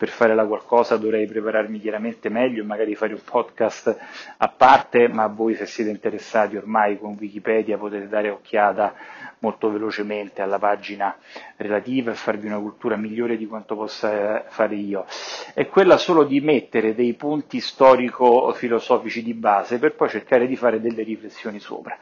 per 0.00 0.08
fare 0.08 0.34
la 0.34 0.46
qualcosa 0.46 0.96
dovrei 0.96 1.26
prepararmi 1.26 1.78
chiaramente 1.78 2.30
meglio 2.30 2.62
e 2.62 2.64
magari 2.64 2.94
fare 2.94 3.12
un 3.12 3.20
podcast 3.22 3.94
a 4.38 4.48
parte, 4.48 5.08
ma 5.08 5.26
voi 5.26 5.54
se 5.54 5.66
siete 5.66 5.90
interessati 5.90 6.56
ormai 6.56 6.98
con 6.98 7.18
Wikipedia 7.20 7.76
potete 7.76 8.08
dare 8.08 8.30
occhiata 8.30 8.94
molto 9.40 9.70
velocemente 9.70 10.40
alla 10.40 10.58
pagina 10.58 11.14
relativa 11.56 12.12
e 12.12 12.14
farvi 12.14 12.46
una 12.46 12.58
cultura 12.58 12.96
migliore 12.96 13.36
di 13.36 13.46
quanto 13.46 13.76
possa 13.76 14.44
fare 14.48 14.74
io. 14.74 15.04
È 15.52 15.66
quella 15.66 15.98
solo 15.98 16.24
di 16.24 16.40
mettere 16.40 16.94
dei 16.94 17.12
punti 17.12 17.60
storico-filosofici 17.60 19.22
di 19.22 19.34
base 19.34 19.78
per 19.78 19.96
poi 19.96 20.08
cercare 20.08 20.46
di 20.46 20.56
fare 20.56 20.80
delle 20.80 21.02
riflessioni 21.02 21.58
sopra. 21.58 21.98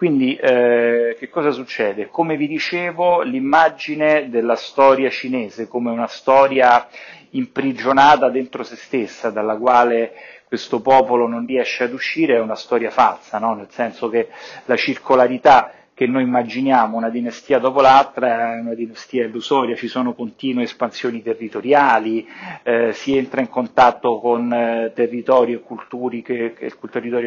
Quindi 0.00 0.34
eh, 0.34 1.14
che 1.18 1.28
cosa 1.28 1.50
succede? 1.50 2.08
Come 2.08 2.38
vi 2.38 2.46
dicevo, 2.46 3.20
l'immagine 3.20 4.30
della 4.30 4.56
storia 4.56 5.10
cinese 5.10 5.68
come 5.68 5.90
una 5.90 6.06
storia 6.06 6.88
imprigionata 7.30 8.28
dentro 8.30 8.62
se 8.62 8.76
stessa, 8.76 9.30
dalla 9.30 9.56
quale 9.56 10.12
questo 10.46 10.80
popolo 10.80 11.28
non 11.28 11.46
riesce 11.46 11.84
ad 11.84 11.92
uscire, 11.92 12.34
è 12.34 12.40
una 12.40 12.56
storia 12.56 12.90
falsa, 12.90 13.38
no? 13.38 13.54
nel 13.54 13.68
senso 13.70 14.08
che 14.08 14.28
la 14.64 14.76
circolarità 14.76 15.72
che 16.00 16.06
noi 16.06 16.22
immaginiamo 16.22 16.96
una 16.96 17.10
dinastia 17.10 17.58
dopo 17.58 17.82
l'altra 17.82 18.54
è 18.54 18.60
una 18.60 18.72
dinastia 18.72 19.26
illusoria, 19.26 19.76
ci 19.76 19.86
sono 19.86 20.14
continue 20.14 20.62
espansioni 20.62 21.22
territoriali, 21.22 22.26
eh, 22.62 22.94
si 22.94 23.18
entra 23.18 23.42
in 23.42 23.50
contatto 23.50 24.18
con 24.18 24.50
eh, 24.50 24.92
territori, 24.94 25.52
e 25.52 25.60
culturi 25.60 26.22
che, 26.22 26.54
e 26.58 26.74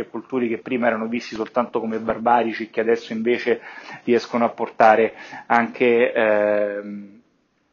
culturi 0.10 0.48
che 0.48 0.58
prima 0.58 0.88
erano 0.88 1.06
visti 1.06 1.36
soltanto 1.36 1.80
come 1.80 2.00
barbarici, 2.00 2.72
che 2.72 2.80
adesso 2.80 3.14
invece 3.14 3.62
riescono 4.06 4.44
a 4.46 4.50
portare 4.50 5.14
anche 5.46 6.12
eh, 6.12 6.82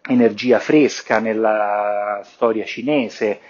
energia 0.08 0.58
fresca 0.58 1.18
nella 1.18 2.20
storia 2.24 2.64
cinese. 2.64 3.40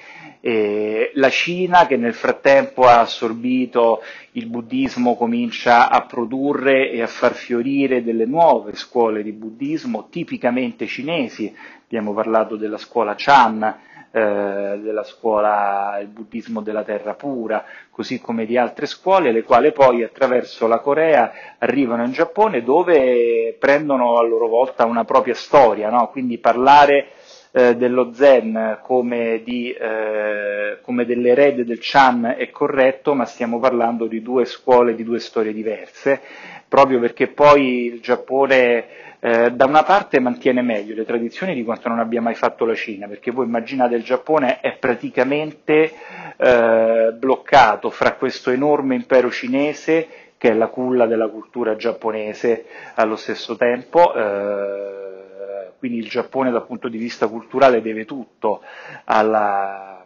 Eh, 0.40 1.10
la 1.14 1.28
Cina 1.28 1.86
che 1.86 1.96
nel 1.96 2.14
frattempo 2.14 2.82
ha 2.82 3.00
assorbito 3.00 4.02
il 4.32 4.46
buddismo 4.46 5.14
comincia 5.16 5.90
a 5.90 6.02
produrre 6.06 6.90
e 6.90 7.02
a 7.02 7.06
far 7.06 7.34
fiorire 7.34 8.02
delle 8.02 8.24
nuove 8.26 8.74
scuole 8.74 9.22
di 9.22 9.32
buddismo 9.32 10.08
tipicamente 10.08 10.86
cinesi, 10.86 11.54
abbiamo 11.84 12.14
parlato 12.14 12.56
della 12.56 12.78
scuola 12.78 13.14
Chan, 13.16 13.78
eh, 14.12 14.80
della 14.82 15.04
scuola 15.04 15.98
il 16.00 16.08
buddismo 16.08 16.60
della 16.62 16.82
terra 16.82 17.14
pura, 17.14 17.64
così 17.90 18.20
come 18.20 18.44
di 18.44 18.56
altre 18.56 18.86
scuole, 18.86 19.30
le 19.32 19.42
quali 19.42 19.72
poi 19.72 20.02
attraverso 20.02 20.66
la 20.66 20.80
Corea 20.80 21.32
arrivano 21.58 22.04
in 22.04 22.12
Giappone 22.12 22.62
dove 22.62 23.56
prendono 23.58 24.18
a 24.18 24.22
loro 24.24 24.48
volta 24.48 24.84
una 24.84 25.04
propria 25.04 25.34
storia, 25.34 25.90
no? 25.90 26.08
quindi 26.08 26.38
parlare 26.38 27.08
eh, 27.52 27.76
dello 27.76 28.12
Zen 28.12 28.78
come, 28.82 29.42
di, 29.44 29.72
eh, 29.72 30.78
come 30.82 31.04
dell'erede 31.04 31.64
del 31.64 31.78
Chan 31.80 32.34
è 32.36 32.50
corretto, 32.50 33.14
ma 33.14 33.24
stiamo 33.24 33.58
parlando 33.58 34.06
di 34.06 34.22
due 34.22 34.44
scuole, 34.44 34.94
di 34.94 35.04
due 35.04 35.18
storie 35.18 35.52
diverse, 35.52 36.20
proprio 36.68 37.00
perché 37.00 37.28
poi 37.28 37.86
il 37.86 38.00
Giappone 38.00 39.09
eh, 39.20 39.50
da 39.52 39.66
una 39.66 39.82
parte 39.82 40.18
mantiene 40.18 40.62
meglio 40.62 40.94
le 40.94 41.04
tradizioni 41.04 41.54
di 41.54 41.62
quanto 41.62 41.88
non 41.90 41.98
abbia 41.98 42.22
mai 42.22 42.34
fatto 42.34 42.64
la 42.64 42.74
Cina, 42.74 43.06
perché 43.06 43.30
voi 43.30 43.44
immaginate 43.44 43.94
il 43.94 44.02
Giappone 44.02 44.60
è 44.60 44.78
praticamente 44.78 45.92
eh, 46.36 47.12
bloccato 47.16 47.90
fra 47.90 48.14
questo 48.14 48.50
enorme 48.50 48.94
impero 48.94 49.30
cinese 49.30 50.08
che 50.38 50.48
è 50.48 50.54
la 50.54 50.68
culla 50.68 51.04
della 51.04 51.28
cultura 51.28 51.76
giapponese 51.76 52.64
allo 52.94 53.16
stesso 53.16 53.56
tempo, 53.56 54.14
eh, 54.14 55.72
quindi 55.78 55.98
il 55.98 56.08
Giappone 56.08 56.50
dal 56.50 56.64
punto 56.64 56.88
di 56.88 56.96
vista 56.96 57.26
culturale 57.28 57.82
deve 57.82 58.06
tutto 58.06 58.62
alla, 59.04 60.02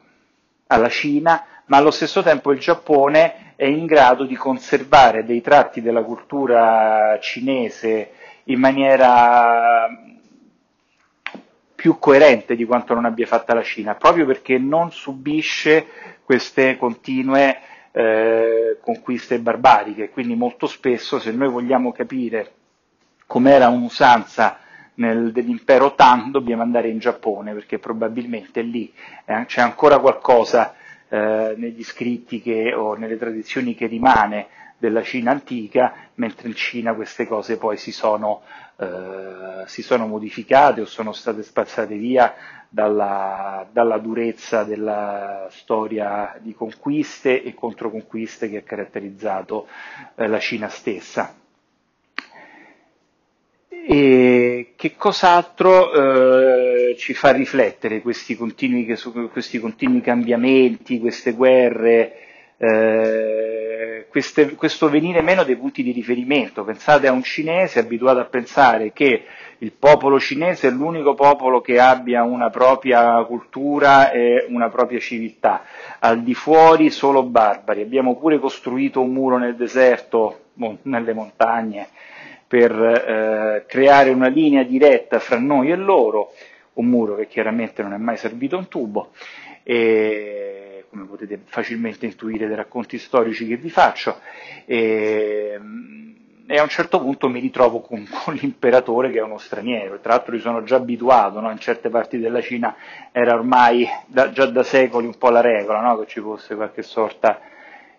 alla 0.67 0.89
Cina, 0.89 1.45
ma 1.67 1.77
allo 1.77 1.93
stesso 1.93 2.21
tempo 2.21 2.51
il 2.51 2.59
Giappone 2.59 3.55
è 3.55 3.67
in 3.67 3.87
grado 3.87 4.25
di 4.25 4.35
conservare 4.35 5.25
dei 5.25 5.41
tratti 5.41 5.81
della 5.81 6.03
cultura 6.03 7.17
cinese 7.21 8.11
in 8.45 8.59
maniera 8.59 9.89
più 11.75 11.99
coerente 11.99 12.57
di 12.57 12.65
quanto 12.65 12.95
non 12.95 13.05
abbia 13.05 13.27
fatta 13.27 13.55
la 13.55 13.63
Cina, 13.63 13.95
proprio 13.95 14.25
perché 14.25 14.59
non 14.59 14.91
subisce 14.91 15.87
queste 16.25 16.77
continue 16.77 17.59
eh, 17.93 18.79
conquiste 18.81 19.39
barbariche, 19.39 20.11
quindi 20.11 20.35
molto 20.35 20.67
spesso 20.67 21.19
se 21.19 21.31
noi 21.31 21.49
vogliamo 21.49 21.93
capire 21.93 22.53
com'era 23.27 23.69
un'usanza 23.69 24.59
nel, 24.95 25.33
dell'impero 25.33 25.95
Tang 25.95 26.31
dobbiamo 26.31 26.63
andare 26.63 26.89
in 26.89 26.99
Giappone 26.99 27.53
perché 27.53 27.79
probabilmente 27.79 28.63
lì 28.63 28.93
eh, 29.25 29.45
c'è 29.47 29.61
ancora 29.61 29.99
qualcosa 29.99 30.75
eh, 31.09 31.55
negli 31.57 31.83
scritti 31.83 32.41
che, 32.41 32.73
o 32.75 32.95
nelle 32.95 33.19
tradizioni 33.19 33.75
che 33.75 33.87
rimane 33.87 34.47
della 34.85 35.03
Cina 35.03 35.31
antica, 35.31 35.95
mentre 36.17 36.49
in 36.49 36.55
Cina 36.55 36.93
queste 36.95 37.27
cose 37.27 37.57
poi 37.57 37.79
si 37.79 37.91
sono, 37.91 38.43
eh, 38.77 39.63
si 39.65 39.83
sono 39.83 40.07
modificate 40.07 40.83
o 40.83 40.85
sono 40.85 41.13
state 41.13 41.43
spazzate 41.43 41.97
via 41.97 42.35
dalla, 42.69 43.67
dalla, 43.73 43.97
durezza 43.97 44.63
della 44.65 45.47
storia 45.51 46.37
di 46.41 46.53
conquiste 46.55 47.43
e 47.43 47.55
controconquiste 47.55 48.51
che 48.51 48.59
ha 48.59 48.63
caratterizzato 48.63 49.69
eh, 50.17 50.27
la 50.27 50.39
Cina 50.39 50.69
stessa. 50.69 51.35
E 53.87 54.73
che 54.77 54.97
cos'altro 54.97 55.93
eh, 55.93 56.95
ci 56.99 57.15
fa 57.15 57.33
riflettere 57.33 58.01
questi 58.03 58.37
continui, 58.37 58.87
questi 59.33 59.59
continui 59.61 60.01
cambiamenti, 60.03 61.01
queste 61.01 61.33
guerre, 61.33 62.17
eh, 62.59 63.54
queste, 64.15 64.55
questo 64.55 64.89
venire 64.89 65.23
meno 65.23 65.43
dei 65.43 65.57
punti 65.57 65.83
di 65.83 65.91
riferimento? 65.91 66.63
Pensate 66.63 67.09
a 67.09 67.13
un 67.13 67.25
cinese 67.25 67.81
abituato 67.81 68.21
a 68.21 68.25
pensare 68.27 68.93
che 68.93 69.25
il 69.59 69.73
popolo 69.73 70.21
cinese 70.21 70.69
è 70.69 70.71
l'unico 70.71 71.15
popolo 71.15 71.61
che 71.61 71.81
abbia 71.81 72.23
una 72.23 72.49
propria 72.49 73.21
cultura 73.25 74.13
e 74.13 74.47
una 74.49 74.69
propria 74.69 75.01
civiltà, 75.01 75.65
al 75.99 76.23
di 76.23 76.33
fuori 76.33 76.91
solo 76.91 77.25
barbari. 77.25 77.83
Abbiamo 77.83 78.17
pure 78.17 78.39
costruito 78.39 79.01
un 79.01 79.13
muro 79.13 79.37
nel 79.37 79.57
deserto, 79.57 80.43
nelle 80.83 81.13
montagne, 81.13 81.89
per 82.47 82.71
eh, 82.71 83.65
creare 83.67 84.11
una 84.11 84.29
linea 84.29 84.63
diretta 84.63 85.19
fra 85.19 85.41
noi 85.41 85.73
e 85.73 85.77
loro, 85.77 86.35
un 86.75 86.87
muro 86.87 87.17
che 87.17 87.27
chiaramente 87.27 87.83
non 87.83 87.95
è 87.95 87.99
mai 87.99 88.17
servito 88.17 88.57
un 88.57 88.69
tubo, 88.69 89.11
e, 89.65 90.64
come 90.95 91.07
potete 91.07 91.41
facilmente 91.45 92.07
intuire 92.07 92.47
dai 92.47 92.57
racconti 92.57 92.99
storici 92.99 93.47
che 93.47 93.57
vi 93.57 93.69
faccio, 93.69 94.21
e, 94.65 95.59
e 96.47 96.59
a 96.59 96.63
un 96.63 96.69
certo 96.69 97.01
punto 97.01 97.29
mi 97.29 97.41
ritrovo 97.41 97.81
con, 97.81 98.07
con, 98.25 98.35
l'imperatore 98.35 99.11
che 99.11 99.19
è 99.19 99.23
uno 99.23 99.39
straniero, 99.39 99.99
tra 99.99 100.15
l'altro 100.15 100.37
io 100.37 100.41
sono 100.41 100.63
già 100.63 100.77
abituato, 100.77 101.41
no? 101.41 101.51
in 101.51 101.59
certe 101.59 101.89
parti 101.89 102.19
della 102.19 102.41
Cina 102.41 102.77
era 103.11 103.35
ormai 103.35 103.87
da, 104.07 104.31
già 104.31 104.47
da 104.47 104.63
secoli 104.63 105.07
un 105.07 105.19
po' 105.19 105.31
la 105.31 105.41
regola, 105.41 105.81
no? 105.81 105.99
che 105.99 106.07
ci 106.07 106.21
fosse 106.21 106.55
qualche 106.55 106.83
sorta 106.83 107.41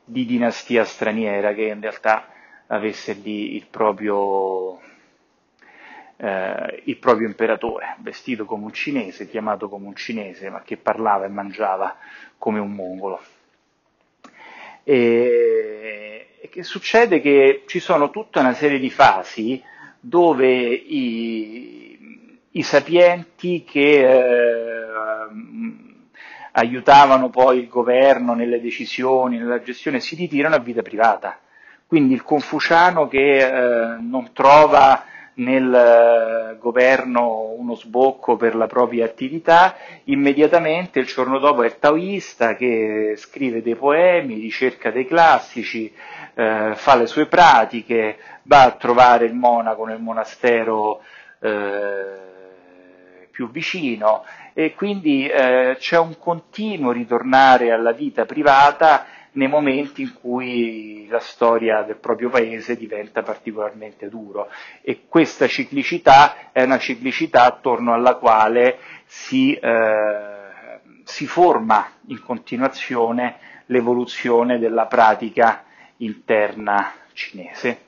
di 0.06 0.26
dinastia 0.26 0.86
straniera 0.86 1.54
che 1.54 1.64
in 1.64 1.82
realtà 1.82 2.28
avesse 2.68 3.14
lì 3.14 3.56
il 3.56 3.66
proprio, 3.70 4.80
eh, 6.18 6.82
il 6.86 6.98
proprio 6.98 7.28
imperatore, 7.28 7.96
vestito 8.00 8.46
come 8.46 8.66
un 8.66 8.74
cinese, 8.74 9.28
chiamato 9.28 9.70
come 9.70 9.88
un 9.88 9.96
cinese, 9.96 10.50
ma 10.50 10.62
che 10.62 10.78
parlava 10.78 11.26
e 11.26 11.30
mangiava 11.30 11.96
come 12.38 12.60
un 12.60 12.72
mongolo. 12.72 13.22
E, 14.84 16.28
e 16.40 16.50
che 16.50 16.64
succede 16.64 17.20
che 17.22 17.64
ci 17.68 17.80
sono 17.80 18.12
tutta 18.12 18.40
una 18.40 18.54
serie 18.54 18.80
di 18.80 18.90
fasi 18.90 19.62
dove 20.00 20.48
i, 20.48 22.40
i 22.52 22.62
sapienti 22.62 23.64
che 23.64 24.00
eh, 24.00 24.86
aiutavano 26.52 27.30
poi 27.30 27.60
il 27.60 27.68
governo 27.68 28.34
nelle 28.34 28.62
decisioni, 28.62 29.38
nella 29.38 29.62
gestione, 29.62 30.00
si 30.00 30.16
ritirano 30.16 30.56
a 30.56 30.60
vita 30.60 30.82
privata 30.82 31.40
quindi 31.88 32.14
il 32.14 32.24
confuciano 32.24 33.08
che 33.08 33.38
eh, 33.38 33.98
non 34.00 34.32
trova 34.34 35.06
nel 35.36 35.74
eh, 35.74 36.58
governo 36.58 37.54
uno 37.58 37.76
sbocco 37.76 38.38
per 38.38 38.56
la 38.56 38.68
propria 38.68 39.06
attività, 39.06 39.76
immediatamente 40.06 41.00
il 41.00 41.06
giorno 41.06 41.40
dopo 41.40 41.64
è 41.64 41.78
taoista 41.78 42.56
che 42.56 43.16
scrive 43.18 43.62
dei 43.62 43.76
poemi, 43.76 44.36
ricerca 44.36 44.92
dei 44.92 45.06
classici, 45.08 45.92
eh, 46.36 46.72
fa 46.76 46.96
le 46.96 47.08
sue 47.08 47.26
pratiche, 47.26 48.18
va 48.44 48.64
a 48.64 48.72
trovare 48.72 49.26
il 49.26 49.34
monaco 49.34 49.86
nel 49.86 50.00
monastero 50.00 51.02
eh, 51.40 52.24
più 53.32 53.50
vicino. 53.52 54.24
E 54.54 54.74
quindi 54.74 55.28
eh, 55.28 55.76
c'è 55.78 55.98
un 55.98 56.18
continuo 56.18 56.92
ritornare 56.92 57.72
alla 57.72 57.92
vita 57.92 58.24
privata 58.26 59.06
nei 59.36 59.48
momenti 59.48 60.02
in 60.02 60.14
cui 60.20 61.08
la 61.10 61.20
storia 61.20 61.84
del 61.84 61.98
proprio 61.98 62.30
paese 62.30 62.76
diventa 62.76 63.22
particolarmente 63.22 64.10
duro 64.10 64.50
e 64.82 65.04
questa 65.08 65.48
ciclicità 65.48 66.52
è 66.52 66.64
una 66.64 66.78
ciclicità 66.78 67.46
attorno 67.46 67.94
alla 67.94 68.16
quale 68.16 68.78
si, 69.06 69.54
eh, 69.54 70.80
si 71.04 71.26
forma 71.28 71.90
in 72.08 72.22
continuazione 72.22 73.38
l'evoluzione 73.68 74.60
della 74.60 74.86
pratica 74.86 75.64
interna 75.98 76.94
cinese. 77.14 77.80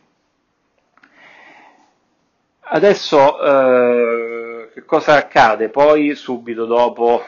Adesso 2.70 3.42
eh, 3.42 4.72
che 4.74 4.84
cosa 4.84 5.16
accade 5.16 5.70
poi 5.70 6.14
subito 6.16 6.66
dopo 6.66 7.24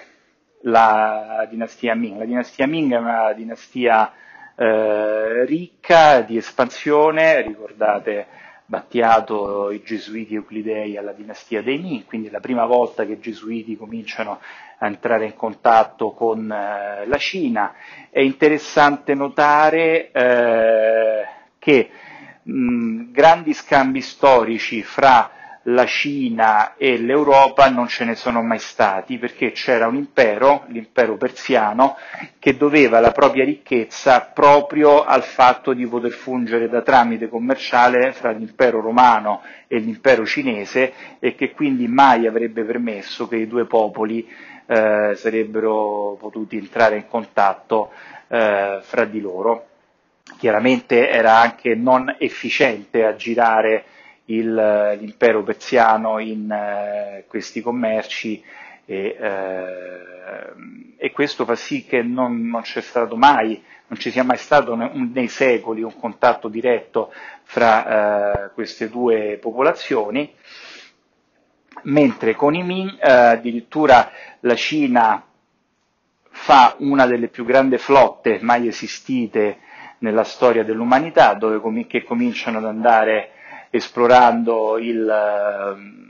la 0.62 1.46
dinastia 1.50 1.96
Ming. 1.96 2.18
La 2.18 2.26
dinastia 2.26 2.68
Ming 2.68 2.92
è 2.94 2.98
una 2.98 3.34
dinastia 3.34 4.12
eh, 4.56 5.46
ricca 5.46 6.22
di 6.22 6.38
espansione, 6.38 7.42
ricordate 7.42 8.28
Battiato 8.66 9.72
i 9.72 9.82
gesuiti 9.84 10.36
euclidei 10.36 10.96
alla 10.96 11.12
dinastia 11.14 11.64
dei 11.64 11.80
Ming, 11.80 12.06
quindi 12.06 12.28
è 12.28 12.32
la 12.32 12.40
prima 12.40 12.66
volta 12.66 13.04
che 13.04 13.14
i 13.14 13.20
gesuiti 13.20 13.76
cominciano 13.76 14.40
a 14.78 14.86
entrare 14.86 15.26
in 15.26 15.34
contatto 15.36 16.12
con 16.12 16.52
eh, 16.52 17.06
la 17.08 17.18
Cina. 17.18 17.74
È 18.12 18.20
interessante 18.20 19.16
notare 19.16 20.12
eh, 20.12 21.26
che 21.58 21.90
mh, 22.44 23.12
grandi 23.12 23.54
scambi 23.54 24.02
storici 24.02 24.84
fra 24.84 25.32
la 25.74 25.86
Cina 25.86 26.76
e 26.78 26.98
l'Europa 26.98 27.70
non 27.70 27.88
ce 27.88 28.06
ne 28.06 28.16
sono 28.16 28.42
mai 28.42 28.60
stati 28.60 29.18
perché 29.18 29.52
c'era 29.52 29.88
un 29.88 29.96
impero, 29.96 30.64
l'impero 30.68 31.18
persiano, 31.18 31.98
che 32.40 32.56
doveva 32.58 33.00
la 33.00 33.12
propria 33.12 33.44
ricchezza 33.44 34.22
proprio 34.22 35.04
al 35.04 35.24
fatto 35.24 35.74
di 35.74 35.86
poter 35.88 36.12
fungere 36.12 36.70
da 36.70 36.82
tramite 36.82 37.28
commerciale 37.30 38.12
fra 38.14 38.32
l'impero 38.32 38.82
romano 38.82 39.42
e 39.68 39.78
l'impero 39.80 40.26
cinese 40.26 40.94
e 41.20 41.36
che 41.36 41.52
quindi 41.52 41.88
mai 41.88 42.26
avrebbe 42.28 42.64
permesso 42.64 43.28
che 43.28 43.38
i 43.38 43.48
due 43.48 43.66
popoli 43.66 44.28
eh, 44.66 45.14
sarebbero 45.16 46.16
potuti 46.20 46.58
entrare 46.58 46.96
in 46.96 47.08
contatto 47.08 47.92
eh, 48.28 48.80
fra 48.82 49.06
di 49.06 49.20
loro. 49.20 49.66
Chiaramente 50.38 51.10
era 51.10 51.38
anche 51.38 51.74
non 51.76 52.16
efficiente 52.20 53.04
aggirare 53.04 53.84
il, 54.30 54.98
l'impero 55.00 55.44
persiano 55.44 56.20
in 56.20 56.52
eh, 56.52 57.26
questi 57.28 57.62
commerci 57.62 58.44
e, 58.86 59.16
eh, 59.20 60.54
e, 60.98 61.12
questo 61.12 61.46
fa 61.46 61.56
sì 61.56 61.86
che 61.86 62.02
non, 62.02 62.48
non, 62.48 62.62
c'è 62.62 62.82
stato 62.82 63.16
mai, 63.16 63.62
non 63.88 64.00
ci 64.00 64.10
sia 64.12 64.24
mai 64.24 64.38
stato 64.38 64.76
nei 64.76 65.28
secoli 65.28 65.84
un 65.84 65.98
contatto 66.00 66.48
diretto 66.48 67.12
fra 67.44 68.46
eh, 68.46 68.50
queste 68.54 68.90
due 68.90 69.38
popolazioni, 69.40 70.34
mentre 71.84 72.34
con 72.36 72.56
i 72.56 72.64
Ming 72.64 72.98
eh, 73.00 73.12
addirittura 73.12 74.12
la 74.42 74.56
Cina 74.56 75.24
fa 76.32 76.76
una 76.80 77.06
delle 77.06 77.28
più 77.28 77.46
grandi 77.46 77.78
flotte 77.78 78.40
mai 78.42 78.68
esistite 78.68 79.60
nella 80.00 80.24
storia 80.24 80.64
dell'umanità, 80.64 81.34
dove 81.34 81.60
com- 81.60 81.86
che 81.88 82.04
cominciano 82.04 82.58
ad 82.60 82.66
andare 82.66 83.32
esplorando 83.70 84.78
il, 84.78 85.08
ehm, 85.08 86.10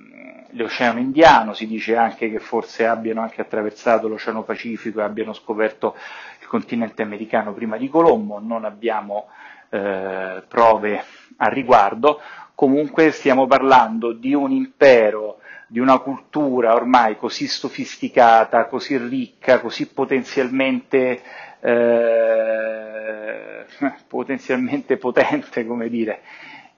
l'Oceano 0.51 0.99
Indiano, 0.99 1.53
si 1.53 1.67
dice 1.67 1.95
anche 1.95 2.29
che 2.29 2.39
forse 2.39 2.85
abbiano 2.85 3.21
anche 3.21 3.41
attraversato 3.41 4.07
l'Oceano 4.07 4.43
Pacifico 4.43 4.99
e 4.99 5.03
abbiano 5.03 5.33
scoperto 5.33 5.95
il 6.39 6.47
continente 6.47 7.01
americano 7.01 7.53
prima 7.53 7.77
di 7.77 7.89
Colombo, 7.89 8.39
non 8.39 8.65
abbiamo 8.65 9.27
eh, 9.69 10.43
prove 10.47 11.03
a 11.37 11.47
riguardo, 11.47 12.19
comunque 12.55 13.11
stiamo 13.11 13.47
parlando 13.47 14.13
di 14.13 14.33
un 14.33 14.51
impero, 14.51 15.39
di 15.67 15.79
una 15.79 15.99
cultura 15.99 16.73
ormai 16.73 17.17
così 17.17 17.47
sofisticata, 17.47 18.65
così 18.65 18.97
ricca, 18.97 19.59
così 19.59 19.87
potenzialmente, 19.87 21.21
eh, 21.59 23.65
potenzialmente 24.07 24.97
potente, 24.97 25.65
come 25.65 25.89
dire, 25.89 26.21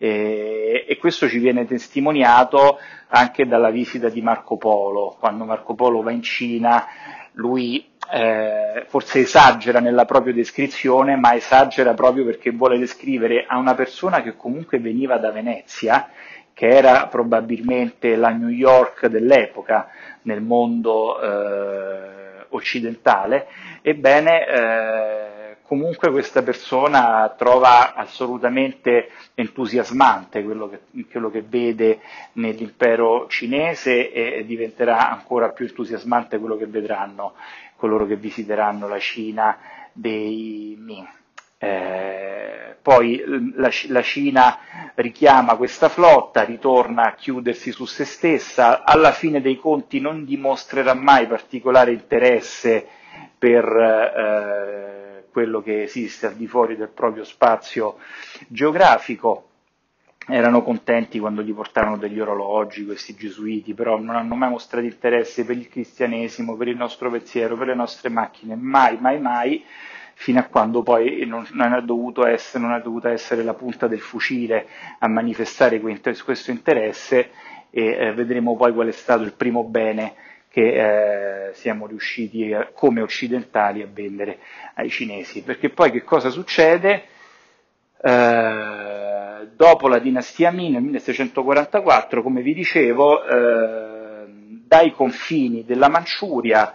e, 0.03 0.83
e, 0.87 0.97
questo 0.97 1.29
ci 1.29 1.37
viene 1.37 1.67
testimoniato 1.67 2.79
anche 3.09 3.45
dalla 3.45 3.69
visita 3.69 4.09
di 4.09 4.23
Marco 4.23 4.57
Polo. 4.57 5.15
Quando 5.19 5.45
Marco 5.45 5.75
Polo 5.75 6.01
va 6.01 6.09
in 6.09 6.23
Cina, 6.23 6.87
lui 7.33 7.85
eh, 8.11 8.85
forse 8.87 9.19
esagera 9.19 9.79
nella 9.79 10.05
propria 10.05 10.33
descrizione, 10.33 11.17
ma 11.17 11.35
esagera 11.35 11.93
proprio 11.93 12.25
perché 12.25 12.49
vuole 12.49 12.79
descrivere 12.79 13.45
a 13.47 13.59
una 13.59 13.75
persona 13.75 14.23
che 14.23 14.35
comunque 14.35 14.79
veniva 14.79 15.17
da 15.17 15.29
Venezia, 15.29 16.09
che 16.51 16.67
era 16.67 17.05
probabilmente 17.05 18.15
la 18.15 18.29
New 18.29 18.49
York 18.49 19.05
dell'epoca 19.05 19.87
nel 20.23 20.41
mondo 20.41 21.21
eh, 21.21 22.45
occidentale, 22.49 23.45
ebbene 23.83 24.47
eh, 24.47 25.30
comunque 25.71 26.11
questa 26.11 26.43
persona 26.43 27.33
trova 27.37 27.93
assolutamente 27.93 29.07
entusiasmante 29.35 30.43
quello 30.43 30.67
che, 30.67 31.05
quello 31.09 31.31
che, 31.31 31.45
vede 31.47 32.01
nell'impero 32.33 33.25
cinese 33.29 34.11
e 34.11 34.43
diventerà 34.45 35.09
ancora 35.09 35.51
più 35.51 35.65
entusiasmante 35.65 36.39
quello 36.39 36.57
che 36.57 36.65
vedranno 36.65 37.35
coloro 37.77 38.05
che 38.05 38.17
visiteranno 38.17 38.89
la 38.89 38.99
Cina 38.99 39.57
dei 39.93 40.75
Ming. 40.77 41.07
Eh, 41.57 42.75
poi 42.81 43.23
la, 43.55 43.69
la, 43.87 44.01
Cina 44.01 44.57
richiama 44.95 45.55
questa 45.55 45.87
flotta, 45.87 46.43
ritorna 46.43 47.03
a 47.03 47.15
chiudersi 47.15 47.71
su 47.71 47.85
se 47.85 48.03
stessa, 48.03 48.83
alla 48.83 49.13
fine 49.13 49.39
dei 49.39 49.55
conti 49.55 50.01
non 50.01 50.25
dimostrerà 50.25 50.93
mai 50.95 51.27
particolare 51.27 51.93
interesse 51.93 52.85
per 53.37 53.63
eh, 53.63 55.10
quello 55.31 55.61
che 55.61 55.83
esiste 55.83 56.27
al 56.27 56.35
di 56.35 56.47
fuori 56.47 56.75
del 56.75 56.89
proprio 56.89 57.23
spazio 57.23 57.97
geografico. 58.47 59.47
Erano 60.27 60.61
contenti 60.61 61.17
quando 61.19 61.41
gli 61.41 61.53
portarono 61.53 61.97
degli 61.97 62.19
orologi 62.19 62.85
questi 62.85 63.15
gesuiti, 63.15 63.73
però 63.73 63.97
non 63.97 64.15
hanno 64.15 64.35
mai 64.35 64.49
mostrato 64.49 64.85
interesse 64.85 65.43
per 65.45 65.57
il 65.57 65.67
cristianesimo, 65.67 66.55
per 66.55 66.67
il 66.67 66.77
nostro 66.77 67.09
pensiero, 67.09 67.57
per 67.57 67.67
le 67.67 67.75
nostre 67.75 68.09
macchine, 68.09 68.55
mai, 68.55 68.97
mai, 68.99 69.19
mai, 69.19 69.65
fino 70.13 70.39
a 70.39 70.43
quando 70.43 70.83
poi 70.83 71.25
non, 71.25 71.47
non, 71.53 71.73
è, 71.73 72.31
essere, 72.31 72.63
non 72.63 72.73
è 72.73 72.81
dovuta 72.81 73.09
essere 73.09 73.43
la 73.43 73.55
punta 73.55 73.87
del 73.87 73.99
fucile 73.99 74.67
a 74.99 75.07
manifestare 75.07 75.79
questo 75.79 76.51
interesse 76.51 77.31
e 77.71 77.85
eh, 77.85 78.13
vedremo 78.13 78.55
poi 78.55 78.73
qual 78.73 78.87
è 78.87 78.91
stato 78.91 79.23
il 79.23 79.33
primo 79.33 79.63
bene 79.63 80.13
che 80.51 81.47
eh, 81.47 81.53
siamo 81.53 81.87
riusciti 81.87 82.51
a, 82.53 82.69
come 82.73 83.01
occidentali 83.01 83.81
a 83.81 83.87
vendere 83.91 84.39
ai 84.75 84.89
cinesi. 84.89 85.43
Perché 85.43 85.69
poi 85.69 85.91
che 85.91 86.03
cosa 86.03 86.29
succede? 86.29 87.05
Eh, 88.01 89.47
dopo 89.55 89.87
la 89.87 89.99
dinastia 89.99 90.51
Ming 90.51 90.73
nel 90.73 90.81
1644, 90.81 92.21
come 92.21 92.41
vi 92.41 92.53
dicevo, 92.53 93.23
eh, 93.25 94.25
dai 94.67 94.91
confini 94.91 95.63
della 95.63 95.87
Manciuria 95.87 96.73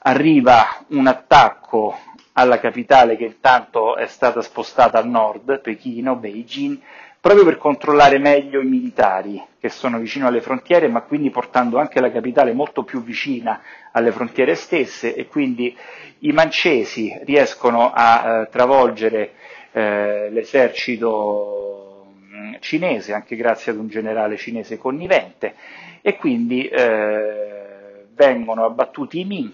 arriva 0.00 0.84
un 0.88 1.06
attacco 1.06 1.96
alla 2.32 2.58
capitale 2.58 3.16
che 3.16 3.24
intanto 3.24 3.96
è 3.96 4.06
stata 4.06 4.40
spostata 4.40 4.98
a 4.98 5.04
nord, 5.04 5.60
Pechino, 5.60 6.16
Beijing, 6.16 6.80
proprio 7.22 7.44
per 7.44 7.56
controllare 7.56 8.18
meglio 8.18 8.60
i 8.60 8.66
militari 8.66 9.40
che 9.60 9.68
sono 9.68 10.00
vicino 10.00 10.26
alle 10.26 10.40
frontiere, 10.40 10.88
ma 10.88 11.02
quindi 11.02 11.30
portando 11.30 11.78
anche 11.78 12.00
la 12.00 12.10
capitale 12.10 12.52
molto 12.52 12.82
più 12.82 13.00
vicina 13.00 13.62
alle 13.92 14.10
frontiere 14.10 14.56
stesse 14.56 15.14
e 15.14 15.28
quindi 15.28 15.74
i 16.20 16.32
mancesi 16.32 17.16
riescono 17.22 17.92
a 17.94 18.40
eh, 18.40 18.48
travolgere 18.50 19.34
eh, 19.70 20.30
l'esercito 20.32 22.06
mm, 22.26 22.54
cinese, 22.58 23.12
anche 23.14 23.36
grazie 23.36 23.70
ad 23.70 23.78
un 23.78 23.86
generale 23.86 24.36
cinese 24.36 24.76
connivente, 24.76 25.54
e 26.00 26.16
quindi 26.16 26.66
eh, 26.66 28.04
vengono 28.16 28.64
abbattuti 28.64 29.20
i 29.20 29.24
Ming, 29.24 29.52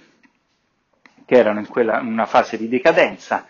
che 1.26 1.34
erano 1.34 1.58
in, 1.58 1.66
quella, 1.66 1.98
una 1.98 2.24
fase 2.24 2.56
di 2.56 2.66
decadenza, 2.66 3.44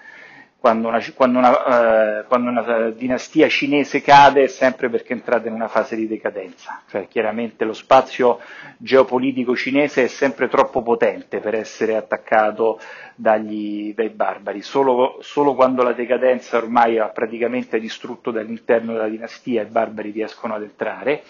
quando 0.61 0.89
una, 0.89 1.01
quando, 1.15 1.39
una, 1.39 2.21
eh, 2.21 2.25
quando 2.27 2.51
una, 2.51 2.91
dinastia 2.91 3.49
cinese 3.49 4.03
cade 4.03 4.43
è 4.43 4.47
sempre 4.49 4.89
perché 4.89 5.13
è 5.13 5.17
entrata 5.17 5.47
in 5.47 5.55
una 5.55 5.69
fase 5.69 5.95
di 5.95 6.09
decadenza, 6.09 6.83
cioè 6.91 7.07
chiaramente 7.07 7.65
lo 7.65 7.73
spazio 7.73 8.41
geopolitico 8.77 9.55
cinese 9.55 10.05
è 10.05 10.07
sempre 10.09 10.49
troppo 10.49 10.83
potente 10.83 11.39
per 11.39 11.55
essere 11.55 11.95
attaccato 11.95 12.81
dagli, 13.15 13.95
dai 13.95 14.09
barbari, 14.09 14.61
solo, 14.63 15.19
solo 15.21 15.55
quando 15.55 15.85
la 15.85 15.93
decadenza 15.93 16.57
ormai 16.57 16.99
ha 16.99 17.07
praticamente 17.07 17.79
distrutto 17.79 18.33
dall'interno 18.33 18.95
della 18.95 19.09
dinastia 19.09 19.63
i 19.63 19.67
barbari 19.67 20.11
riescono 20.11 20.55
ad 20.55 20.63
entrare, 20.63 21.23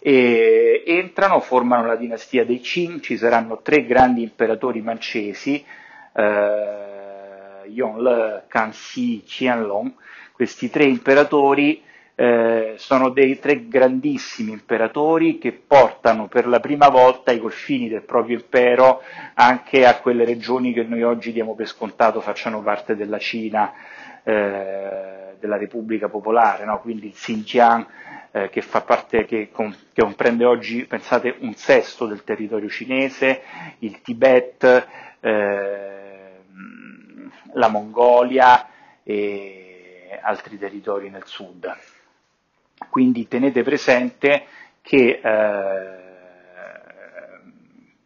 e 0.00 0.82
entrano, 0.84 1.38
formano 1.38 1.86
la 1.86 1.96
dinastia 1.96 2.44
dei 2.44 2.58
Qing, 2.58 3.00
ci 3.00 3.16
saranno 3.16 3.60
tre 3.62 3.86
grandi 3.86 4.22
imperatori 4.22 4.82
mancesi, 4.82 5.64
eh, 6.16 6.93
Yongle, 7.66 8.44
Kanxi, 8.48 9.22
Qianlong, 9.24 9.92
questi 10.32 10.70
tre 10.70 10.84
imperatori 10.84 11.82
eh, 12.16 12.74
sono 12.76 13.08
dei 13.08 13.38
tre 13.40 13.66
grandissimi 13.66 14.52
imperatori 14.52 15.38
che 15.38 15.52
portano 15.52 16.28
per 16.28 16.46
la 16.46 16.60
prima 16.60 16.88
volta 16.88 17.32
i 17.32 17.40
confini 17.40 17.88
del 17.88 18.02
proprio 18.02 18.36
impero 18.36 19.02
anche 19.34 19.84
a 19.84 19.98
quelle 19.98 20.24
regioni 20.24 20.72
che 20.72 20.84
noi 20.84 21.02
oggi 21.02 21.32
diamo 21.32 21.54
per 21.54 21.66
scontato 21.66 22.20
facciano 22.20 22.62
parte 22.62 22.94
della 22.94 23.18
Cina, 23.18 23.72
eh, 24.22 25.34
della 25.40 25.56
Repubblica 25.56 26.08
Popolare, 26.08 26.64
no? 26.64 26.78
quindi 26.80 27.06
il 27.08 27.14
Xinjiang 27.14 27.86
eh, 28.30 28.48
che 28.48 28.62
parte, 28.84 29.24
che, 29.26 29.50
com- 29.52 29.74
che, 29.92 30.02
comprende 30.02 30.44
oggi, 30.44 30.84
pensate, 30.86 31.36
un 31.40 31.54
sesto 31.54 32.06
del 32.06 32.24
territorio 32.24 32.68
cinese, 32.68 33.42
il 33.78 34.00
Tibet, 34.02 34.86
eh, 35.20 36.03
la 37.52 37.68
Mongolia 37.68 38.68
e 39.02 40.18
altri 40.22 40.58
territori 40.58 41.10
nel 41.10 41.24
sud. 41.26 41.72
Quindi 42.90 43.28
tenete 43.28 43.62
presente 43.62 44.46
che 44.82 45.20
eh, 45.22 46.02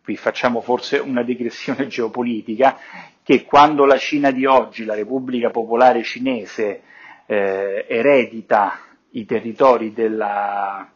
qui 0.02 0.16
facciamo 0.16 0.60
forse 0.60 0.98
una 0.98 1.22
digressione 1.22 1.86
geopolitica, 1.88 2.78
che 3.22 3.44
quando 3.44 3.84
la 3.84 3.98
Cina 3.98 4.30
di 4.30 4.46
oggi, 4.46 4.84
la 4.84 4.94
Repubblica 4.94 5.50
Popolare 5.50 6.02
Cinese, 6.02 6.82
eh, 7.26 7.84
eredita 7.88 8.78
i 9.10 9.26
territori 9.26 9.92
della, 9.92 10.88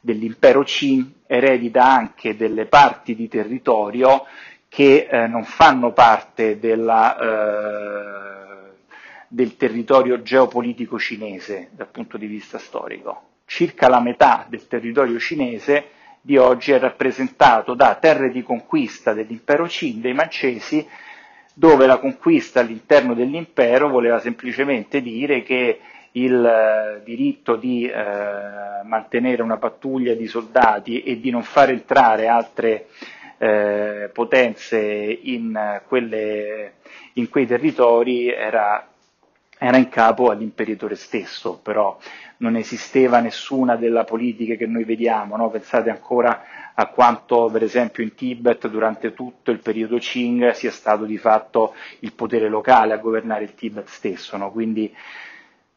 dell'impero 0.00 0.62
Qin, 0.62 1.12
eredita 1.26 1.84
anche 1.84 2.36
delle 2.36 2.66
parti 2.66 3.14
di 3.14 3.28
territorio 3.28 4.24
che 4.70 5.08
eh, 5.10 5.26
non 5.26 5.42
fanno 5.42 5.92
parte 5.92 6.60
della, 6.60 7.18
eh, 7.18 8.70
del 9.26 9.56
territorio 9.56 10.22
geopolitico 10.22 10.96
cinese 10.96 11.70
dal 11.72 11.88
punto 11.88 12.16
di 12.16 12.26
vista 12.26 12.56
storico. 12.56 13.22
Circa 13.46 13.88
la 13.88 14.00
metà 14.00 14.46
del 14.48 14.68
territorio 14.68 15.18
cinese 15.18 15.88
di 16.20 16.36
oggi 16.36 16.70
è 16.70 16.78
rappresentato 16.78 17.74
da 17.74 17.96
terre 17.96 18.30
di 18.30 18.44
conquista 18.44 19.12
dell'impero 19.12 19.64
Qin, 19.64 20.00
dei 20.00 20.14
mancesi, 20.14 20.86
dove 21.52 21.86
la 21.86 21.98
conquista 21.98 22.60
all'interno 22.60 23.12
dell'impero 23.14 23.88
voleva 23.88 24.20
semplicemente 24.20 25.02
dire 25.02 25.42
che 25.42 25.80
il 26.12 26.44
eh, 26.44 27.02
diritto 27.02 27.56
di 27.56 27.86
eh, 27.88 28.84
mantenere 28.84 29.42
una 29.42 29.56
pattuglia 29.56 30.14
di 30.14 30.28
soldati 30.28 31.02
e 31.02 31.18
di 31.18 31.30
non 31.30 31.42
far 31.42 31.70
entrare 31.70 32.28
altre 32.28 32.86
eh, 33.42 34.10
potenze 34.12 34.78
in, 34.78 35.80
quelle, 35.88 36.74
in, 37.14 37.30
quei 37.30 37.46
territori 37.46 38.28
era, 38.30 38.86
era 39.58 39.78
in 39.78 39.88
capo 39.88 40.28
all'imperatore 40.28 40.94
stesso, 40.94 41.58
però 41.62 41.96
non 42.38 42.56
esisteva 42.56 43.20
nessuna 43.20 43.76
della 43.76 44.04
politica 44.04 44.56
che 44.56 44.66
noi 44.66 44.84
vediamo, 44.84 45.38
no? 45.38 45.48
pensate 45.48 45.88
ancora 45.88 46.42
a 46.74 46.86
quanto 46.88 47.48
per 47.50 47.62
esempio 47.62 48.02
in 48.02 48.14
Tibet 48.14 48.68
durante 48.68 49.14
tutto 49.14 49.50
il 49.50 49.60
periodo 49.60 49.96
Qing 49.96 50.50
sia 50.50 50.70
stato 50.70 51.04
di 51.04 51.16
fatto 51.16 51.74
il 52.00 52.12
potere 52.12 52.48
locale 52.50 52.92
a 52.92 52.98
governare 52.98 53.44
il 53.44 53.54
Tibet 53.54 53.86
stesso, 53.88 54.36
no? 54.36 54.50
quindi 54.50 54.94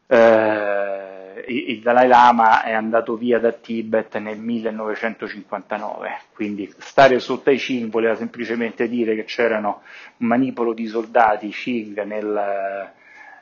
eh, 0.07 1.12
il 1.47 1.81
Dalai 1.81 2.07
Lama 2.07 2.63
è 2.63 2.71
andato 2.71 3.15
via 3.15 3.39
da 3.39 3.51
Tibet 3.51 4.17
nel 4.17 4.37
1959, 4.37 6.17
quindi 6.33 6.71
stare 6.77 7.19
sotto 7.19 7.49
ai 7.49 7.57
Qing 7.57 7.89
voleva 7.89 8.15
semplicemente 8.15 8.87
dire 8.87 9.15
che 9.15 9.23
c'erano 9.25 9.81
un 10.17 10.27
manipolo 10.27 10.73
di 10.73 10.87
soldati 10.87 11.49
Qing 11.49 12.03
nel, 12.03 12.91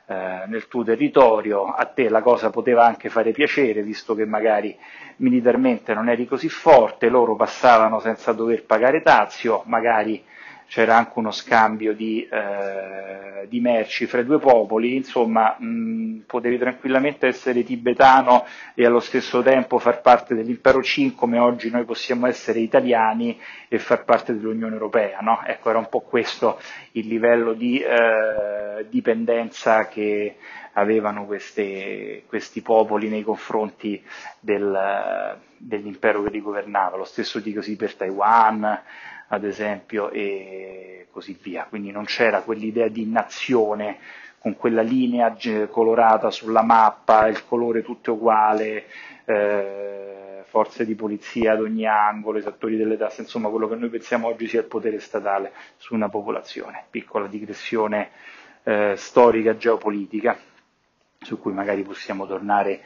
eh, 0.06 0.42
nel 0.46 0.68
tuo 0.68 0.84
territorio, 0.84 1.66
a 1.66 1.84
te 1.86 2.08
la 2.08 2.22
cosa 2.22 2.50
poteva 2.50 2.84
anche 2.84 3.08
fare 3.08 3.32
piacere, 3.32 3.82
visto 3.82 4.14
che 4.14 4.26
magari 4.26 4.76
militarmente 5.16 5.94
non 5.94 6.08
eri 6.08 6.26
così 6.26 6.48
forte, 6.48 7.08
loro 7.08 7.36
passavano 7.36 8.00
senza 8.00 8.32
dover 8.32 8.64
pagare 8.64 9.02
tazio, 9.02 9.62
magari 9.66 10.24
c'era 10.72 10.96
anche 10.96 11.12
uno 11.16 11.32
scambio 11.32 11.92
di, 11.92 12.26
eh, 12.26 13.46
di, 13.46 13.60
merci 13.60 14.06
fra 14.06 14.20
i 14.20 14.24
due 14.24 14.38
popoli, 14.38 14.96
insomma 14.96 15.54
mh, 15.58 16.20
potevi 16.24 16.56
tranquillamente 16.56 17.26
essere 17.26 17.62
tibetano 17.62 18.46
e 18.74 18.86
allo 18.86 19.00
stesso 19.00 19.42
tempo 19.42 19.78
far 19.78 20.00
parte 20.00 20.34
dell'impero 20.34 20.80
Qing 20.80 21.14
come 21.14 21.38
oggi 21.38 21.68
noi 21.68 21.84
possiamo 21.84 22.26
essere 22.26 22.60
italiani 22.60 23.38
e 23.68 23.78
far 23.78 24.04
parte 24.04 24.32
dell'Unione 24.32 24.72
Europea, 24.72 25.18
no? 25.20 25.42
Ecco, 25.44 25.68
era 25.68 25.78
un 25.78 25.90
po' 25.90 26.00
questo 26.00 26.58
il 26.92 27.06
livello 27.06 27.52
di 27.52 27.78
eh, 27.78 28.86
dipendenza 28.88 29.88
che 29.88 30.36
avevano 30.72 31.26
queste, 31.26 32.22
questi 32.26 32.62
popoli 32.62 33.10
nei 33.10 33.22
confronti 33.22 34.02
del, 34.40 35.36
dell'impero 35.58 36.22
che 36.22 36.30
li 36.30 36.40
governava, 36.40 36.96
lo 36.96 37.04
stesso 37.04 37.40
dicasi 37.40 37.76
per 37.76 37.94
Taiwan, 37.94 38.80
ad 39.32 39.44
esempio, 39.44 40.10
e 40.10 41.06
così 41.10 41.38
via. 41.40 41.64
Quindi 41.68 41.90
non 41.90 42.04
c'era 42.04 42.42
quell'idea 42.42 42.88
di 42.88 43.06
nazione 43.06 43.98
con 44.38 44.56
quella 44.56 44.82
linea 44.82 45.34
colorata 45.70 46.30
sulla 46.30 46.62
mappa, 46.62 47.28
il 47.28 47.46
colore 47.46 47.82
tutto 47.82 48.12
uguale, 48.12 48.86
eh, 49.24 50.42
forze 50.44 50.84
di 50.84 50.94
polizia 50.94 51.52
ad 51.52 51.60
ogni 51.60 51.86
angolo, 51.86 52.38
esattori 52.38 52.76
delle 52.76 52.98
tasse, 52.98 53.22
insomma 53.22 53.48
quello 53.48 53.68
che 53.68 53.76
noi 53.76 53.88
pensiamo 53.88 54.26
oggi 54.26 54.48
sia 54.48 54.60
il 54.60 54.66
potere 54.66 55.00
statale 55.00 55.52
su 55.78 55.94
una 55.94 56.10
popolazione. 56.10 56.84
Piccola 56.90 57.26
digressione 57.26 58.10
eh, 58.64 58.94
storica 58.96 59.56
geopolitica 59.56 60.36
su 61.20 61.38
cui 61.38 61.52
magari 61.52 61.82
possiamo 61.82 62.26
tornare 62.26 62.80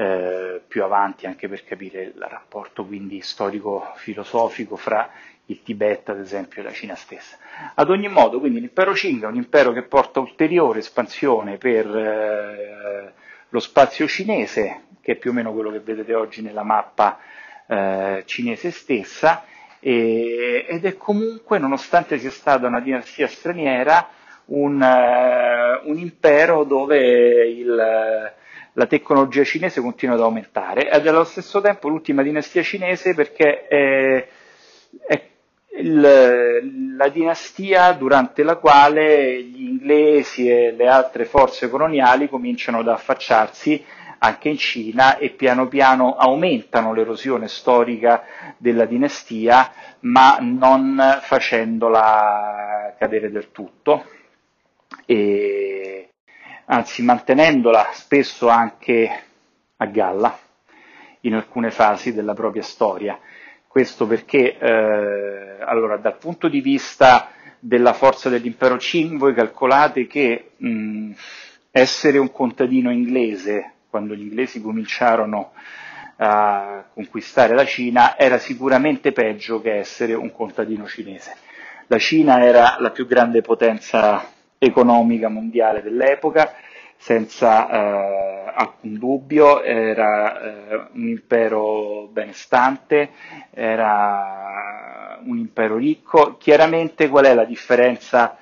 eh, 0.00 0.62
più 0.66 0.82
avanti 0.82 1.26
anche 1.26 1.46
per 1.46 1.62
capire 1.62 2.04
il 2.04 2.26
rapporto 2.26 2.86
quindi 2.86 3.20
storico-filosofico 3.20 4.76
fra 4.76 5.10
il 5.44 5.62
Tibet 5.62 6.08
ad 6.08 6.20
esempio 6.20 6.62
e 6.62 6.64
la 6.64 6.72
Cina 6.72 6.94
stessa. 6.94 7.36
Ad 7.74 7.90
ogni 7.90 8.08
modo 8.08 8.40
quindi 8.40 8.60
l'impero 8.60 8.92
Qing 8.92 9.22
è 9.22 9.26
un 9.26 9.34
impero 9.34 9.72
che 9.72 9.82
porta 9.82 10.20
ulteriore 10.20 10.78
espansione 10.78 11.58
per 11.58 11.86
eh, 11.86 13.12
lo 13.46 13.60
spazio 13.60 14.06
cinese, 14.06 14.84
che 15.02 15.12
è 15.12 15.16
più 15.16 15.32
o 15.32 15.34
meno 15.34 15.52
quello 15.52 15.70
che 15.70 15.80
vedete 15.80 16.14
oggi 16.14 16.40
nella 16.40 16.62
mappa 16.62 17.18
eh, 17.66 18.22
cinese 18.24 18.70
stessa, 18.70 19.44
e, 19.80 20.64
ed 20.66 20.86
è 20.86 20.96
comunque, 20.96 21.58
nonostante 21.58 22.18
sia 22.18 22.30
stata 22.30 22.66
una 22.66 22.80
dinastia 22.80 23.26
straniera, 23.26 24.08
un, 24.46 24.80
uh, 24.80 25.88
un 25.88 25.98
impero 25.98 26.64
dove 26.64 27.46
il, 27.48 28.32
la 28.74 28.86
tecnologia 28.86 29.44
cinese 29.44 29.80
continua 29.80 30.14
ad 30.14 30.20
aumentare 30.22 30.90
ed 30.90 31.06
è 31.06 31.08
allo 31.08 31.24
stesso 31.24 31.60
tempo 31.60 31.88
l'ultima 31.88 32.22
dinastia 32.22 32.62
cinese 32.62 33.14
perché 33.14 33.66
è, 33.66 34.28
è 35.06 35.28
il, 35.78 36.94
la 36.96 37.08
dinastia 37.08 37.92
durante 37.92 38.42
la 38.42 38.56
quale 38.56 39.42
gli 39.42 39.62
inglesi 39.62 40.48
e 40.48 40.72
le 40.72 40.86
altre 40.86 41.24
forze 41.24 41.68
coloniali 41.68 42.28
cominciano 42.28 42.78
ad 42.80 42.88
affacciarsi 42.88 43.84
anche 44.22 44.48
in 44.50 44.58
Cina 44.58 45.16
e 45.16 45.30
piano 45.30 45.66
piano 45.68 46.14
aumentano 46.16 46.92
l'erosione 46.92 47.48
storica 47.48 48.24
della 48.58 48.84
dinastia, 48.84 49.72
ma 50.00 50.36
non 50.40 51.00
facendola 51.22 52.94
cadere 52.98 53.30
del 53.30 53.50
tutto. 53.50 54.04
E 55.06 56.09
anzi 56.72 57.02
mantenendola 57.02 57.90
spesso 57.92 58.48
anche 58.48 59.10
a 59.76 59.86
galla 59.86 60.38
in 61.22 61.34
alcune 61.34 61.70
fasi 61.70 62.14
della 62.14 62.34
propria 62.34 62.62
storia. 62.62 63.18
Questo 63.66 64.06
perché, 64.06 64.56
eh, 64.56 65.56
allora, 65.62 65.96
dal 65.96 66.16
punto 66.16 66.48
di 66.48 66.60
vista 66.60 67.30
della 67.58 67.92
forza 67.92 68.28
dell'impero 68.28 68.76
Qing, 68.76 69.18
voi 69.18 69.34
calcolate 69.34 70.06
che 70.06 70.52
mh, 70.56 71.10
essere 71.70 72.18
un 72.18 72.32
contadino 72.32 72.90
inglese, 72.90 73.72
quando 73.90 74.14
gli 74.14 74.22
inglesi 74.22 74.60
cominciarono 74.60 75.52
a 76.16 76.84
conquistare 76.92 77.54
la 77.54 77.64
Cina, 77.64 78.16
era 78.16 78.38
sicuramente 78.38 79.12
peggio 79.12 79.60
che 79.60 79.76
essere 79.76 80.14
un 80.14 80.32
contadino 80.32 80.86
cinese. 80.86 81.36
La 81.88 81.98
Cina 81.98 82.44
era 82.44 82.76
la 82.78 82.90
più 82.90 83.06
grande 83.06 83.40
potenza 83.40 84.38
economica 84.62 85.28
mondiale 85.28 85.82
dell'epoca, 85.82 86.54
senza 86.96 87.68
eh, 87.70 88.52
alcun 88.54 88.98
dubbio, 88.98 89.62
era 89.62 90.68
eh, 90.68 90.88
un 90.92 91.08
impero 91.08 92.08
benestante, 92.12 93.10
era 93.52 95.18
un 95.24 95.38
impero 95.38 95.78
ricco. 95.78 96.36
Chiaramente 96.36 97.08
qual 97.08 97.24
è 97.24 97.34
la 97.34 97.46
differenza 97.46 98.36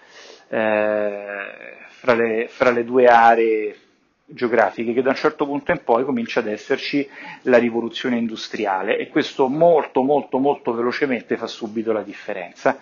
eh, 0.48 1.76
fra, 1.86 2.14
le, 2.14 2.48
fra 2.48 2.70
le 2.70 2.84
due 2.84 3.06
aree 3.06 3.76
geografiche, 4.24 4.92
che 4.92 5.02
da 5.02 5.10
un 5.10 5.16
certo 5.16 5.46
punto 5.46 5.70
in 5.70 5.82
poi 5.84 6.04
comincia 6.04 6.40
ad 6.40 6.48
esserci 6.48 7.08
la 7.42 7.58
rivoluzione 7.58 8.16
industriale 8.16 8.98
e 8.98 9.08
questo 9.08 9.48
molto 9.48 10.02
molto 10.02 10.38
molto 10.38 10.74
velocemente 10.74 11.36
fa 11.36 11.46
subito 11.46 11.92
la 11.92 12.02
differenza. 12.02 12.78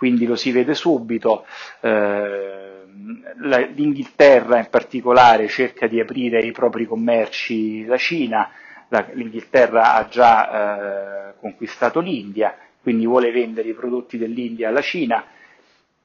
Quindi 0.00 0.24
lo 0.24 0.34
si 0.34 0.50
vede 0.50 0.72
subito, 0.72 1.44
eh, 1.82 2.69
l'Inghilterra 3.74 4.58
in 4.58 4.68
particolare 4.70 5.48
cerca 5.48 5.86
di 5.86 6.00
aprire 6.00 6.40
i 6.40 6.52
propri 6.52 6.86
commerci 6.86 7.84
alla 7.86 7.96
Cina, 7.96 8.50
la, 8.88 9.06
l'Inghilterra 9.12 9.94
ha 9.94 10.08
già 10.08 11.30
eh, 11.30 11.34
conquistato 11.40 12.00
l'India, 12.00 12.56
quindi 12.82 13.06
vuole 13.06 13.30
vendere 13.30 13.68
i 13.68 13.74
prodotti 13.74 14.18
dell'India 14.18 14.68
alla 14.68 14.80
Cina. 14.80 15.24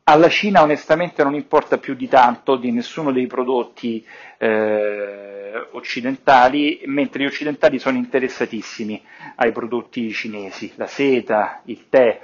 Alla 0.07 0.29
Cina 0.29 0.61
onestamente 0.61 1.23
non 1.23 1.33
importa 1.33 1.79
più 1.79 1.95
di 1.95 2.07
tanto 2.07 2.57
di 2.57 2.71
nessuno 2.71 3.11
dei 3.11 3.25
prodotti 3.25 4.05
eh, 4.37 5.67
occidentali, 5.71 6.81
mentre 6.85 7.23
gli 7.23 7.25
occidentali 7.25 7.79
sono 7.79 7.97
interessatissimi 7.97 9.01
ai 9.37 9.51
prodotti 9.51 10.11
cinesi, 10.11 10.71
la 10.75 10.85
seta, 10.85 11.61
il 11.65 11.89
tè, 11.89 12.21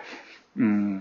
mh, 0.51 0.99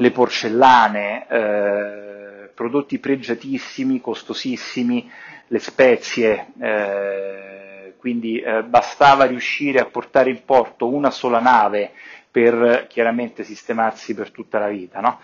le 0.00 0.10
porcellane, 0.12 1.26
eh, 1.28 2.50
prodotti 2.54 2.98
pregiatissimi, 2.98 4.00
costosissimi, 4.00 5.10
le 5.48 5.58
spezie, 5.58 6.46
eh, 6.58 7.94
quindi 7.98 8.40
eh, 8.40 8.62
bastava 8.62 9.26
riuscire 9.26 9.78
a 9.78 9.84
portare 9.84 10.30
in 10.30 10.42
porto 10.44 10.88
una 10.88 11.10
sola 11.10 11.38
nave 11.38 11.92
per 12.30 12.86
chiaramente 12.88 13.44
sistemarsi 13.44 14.14
per 14.14 14.30
tutta 14.30 14.58
la 14.58 14.68
vita. 14.68 15.00
No? 15.00 15.20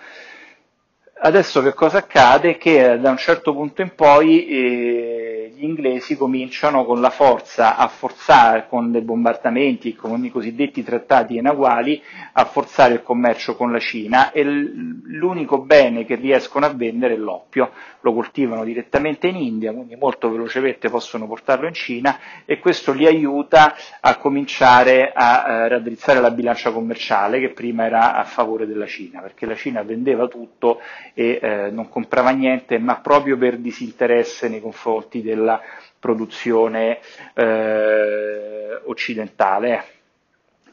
Adesso 1.18 1.62
che 1.62 1.72
cosa 1.72 1.98
accade? 1.98 2.59
Che 2.59 2.92
eh, 2.92 2.98
da 2.98 3.09
un 3.09 3.16
certo 3.16 3.55
punto 3.55 3.81
in 3.81 3.94
poi 3.94 4.46
eh, 4.48 5.52
gli 5.57 5.64
inglesi 5.64 6.14
cominciano 6.14 6.85
con 6.85 7.00
la 7.00 7.09
forza 7.09 7.76
a 7.76 7.88
forzare, 7.88 8.66
con 8.68 8.92
dei 8.92 9.00
bombardamenti, 9.00 9.94
con 9.94 10.22
i 10.26 10.31
cosiddetti 10.31 10.83
trattati 10.85 11.38
enaguali, 11.38 12.02
a 12.35 12.44
forzare 12.44 12.92
il 12.92 13.02
commercio 13.02 13.57
con 13.57 13.72
la 13.72 13.79
Cina 13.79 14.31
e 14.31 14.44
l'unico 14.44 15.59
bene 15.62 16.05
che 16.05 16.16
riescono 16.16 16.66
a 16.66 16.74
vendere 16.74 17.14
è 17.14 17.16
l'oppio. 17.16 17.70
Lo 18.00 18.12
coltivano 18.12 18.62
direttamente 18.62 19.26
in 19.26 19.37
India, 19.37 19.72
quindi 19.72 19.96
molto 19.96 20.31
velocemente 20.31 20.90
possono 20.90 21.26
portarlo 21.26 21.66
in 21.66 21.74
Cina 21.74 22.18
e 22.44 22.59
questo 22.59 22.92
li 22.92 23.07
aiuta 23.07 23.74
a 24.00 24.16
cominciare 24.16 25.11
a 25.14 25.44
eh, 25.48 25.68
raddrizzare 25.68 26.20
la 26.20 26.31
bilancia 26.31 26.70
commerciale 26.70 27.40
che 27.40 27.48
prima 27.50 27.87
era 27.87 28.14
a 28.14 28.24
favore 28.24 28.66
della 28.66 28.87
Cina, 28.87 29.22
perché 29.22 29.46
la 29.46 29.57
Cina 29.57 29.83
vendeva 29.83 30.29
tutto 30.29 30.79
e 31.14 31.38
eh, 31.40 31.71
non 31.71 31.88
comprava 31.88 32.31
niente, 32.31 32.79
ma 32.79 32.97
proprio 33.01 33.37
per 33.37 33.59
disinteresse 33.59 34.49
nei 34.49 34.61
confronti 34.61 35.23
della 35.23 35.61
produzione 35.99 36.99
eh, 37.35 38.81
occidentale. 38.85 39.95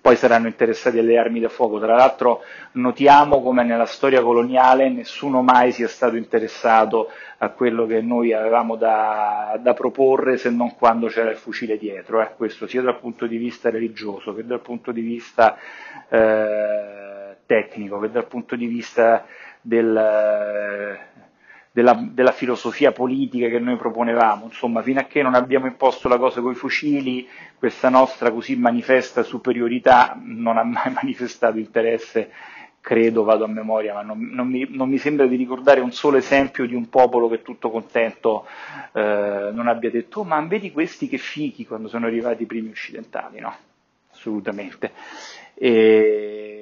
Poi 0.04 0.18
saranno 0.18 0.48
interessati 0.48 1.00
alle 1.00 1.18
armi 1.18 1.40
da 1.40 1.48
fuoco. 1.48 1.80
Tra 1.80 1.96
l'altro 1.96 2.42
notiamo 2.74 3.42
come 3.42 3.64
nella 3.64 3.86
storia 3.86 4.22
coloniale 4.22 4.90
nessuno 4.90 5.42
mai 5.42 5.72
sia 5.72 5.88
stato 5.88 6.18
interessato 6.18 7.10
a 7.38 7.50
quello 7.52 7.86
che 7.86 8.02
noi 8.02 8.34
avevamo 8.34 8.76
da, 8.76 9.58
da 9.62 9.74
proporre 9.74 10.36
se 10.36 10.50
non 10.50 10.76
quando 10.76 11.08
c'era 11.08 11.30
il 11.30 11.38
fucile 11.38 11.78
dietro. 11.78 12.22
Eh. 12.22 12.32
Questo 12.36 12.68
sia 12.68 12.82
dal 12.82 13.00
punto 13.00 13.28
di 13.28 13.38
vista 13.38 13.70
religioso 13.70 14.36
che 14.36 14.46
dal 14.46 14.60
punto 14.60 14.92
di 14.92 15.00
vista 15.00 15.58
eh, 16.10 17.38
tecnico, 17.46 18.00
che 18.00 18.12
dal 18.12 18.28
punto 18.28 18.58
di 18.58 18.66
vista 18.68 19.26
del, 19.64 21.00
della, 21.72 22.08
della, 22.12 22.32
filosofia 22.32 22.92
politica 22.92 23.48
che 23.48 23.60
noi 23.60 23.78
proponevamo, 23.78 24.46
insomma, 24.46 24.84
fino 24.84 25.00
a 25.00 25.06
che 25.06 25.24
non 25.24 25.34
abbiamo 25.34 25.66
imposto 25.66 26.08
la 26.08 26.18
cosa 26.18 26.42
con 26.42 26.52
i 26.52 26.56
fucili, 26.56 27.28
questa 27.58 27.90
nostra 27.90 28.32
così 28.32 28.56
manifesta 28.56 29.24
superiorità 29.24 30.20
non 30.22 30.58
ha 30.58 30.64
mai 30.64 30.92
manifestato 31.02 31.58
interesse, 31.58 32.30
credo, 32.80 33.24
vado 33.24 33.46
a 33.46 33.48
memoria, 33.48 33.94
ma 33.94 34.02
non, 34.02 34.20
non, 34.34 34.48
mi, 34.50 34.68
non 34.70 34.90
mi, 34.90 34.98
sembra 34.98 35.26
di 35.26 35.38
ricordare 35.38 35.80
un 35.80 35.94
solo 35.94 36.18
esempio 36.18 36.68
di 36.68 36.76
un 36.76 36.90
popolo 36.90 37.30
che 37.30 37.42
tutto 37.42 37.72
contento 37.72 38.46
eh, 38.92 39.50
non 39.54 39.68
abbia 39.68 39.90
detto, 39.90 40.20
oh, 40.20 40.24
ma 40.26 40.42
vedi 40.42 40.72
questi 40.72 41.08
che 41.08 41.18
fichi 41.18 41.66
quando 41.66 41.88
sono 41.88 42.06
arrivati 42.06 42.44
i 42.44 42.46
primi 42.46 42.72
occidentali, 42.72 43.40
no? 43.40 43.56
Assolutamente. 44.12 44.92
E, 45.54 46.53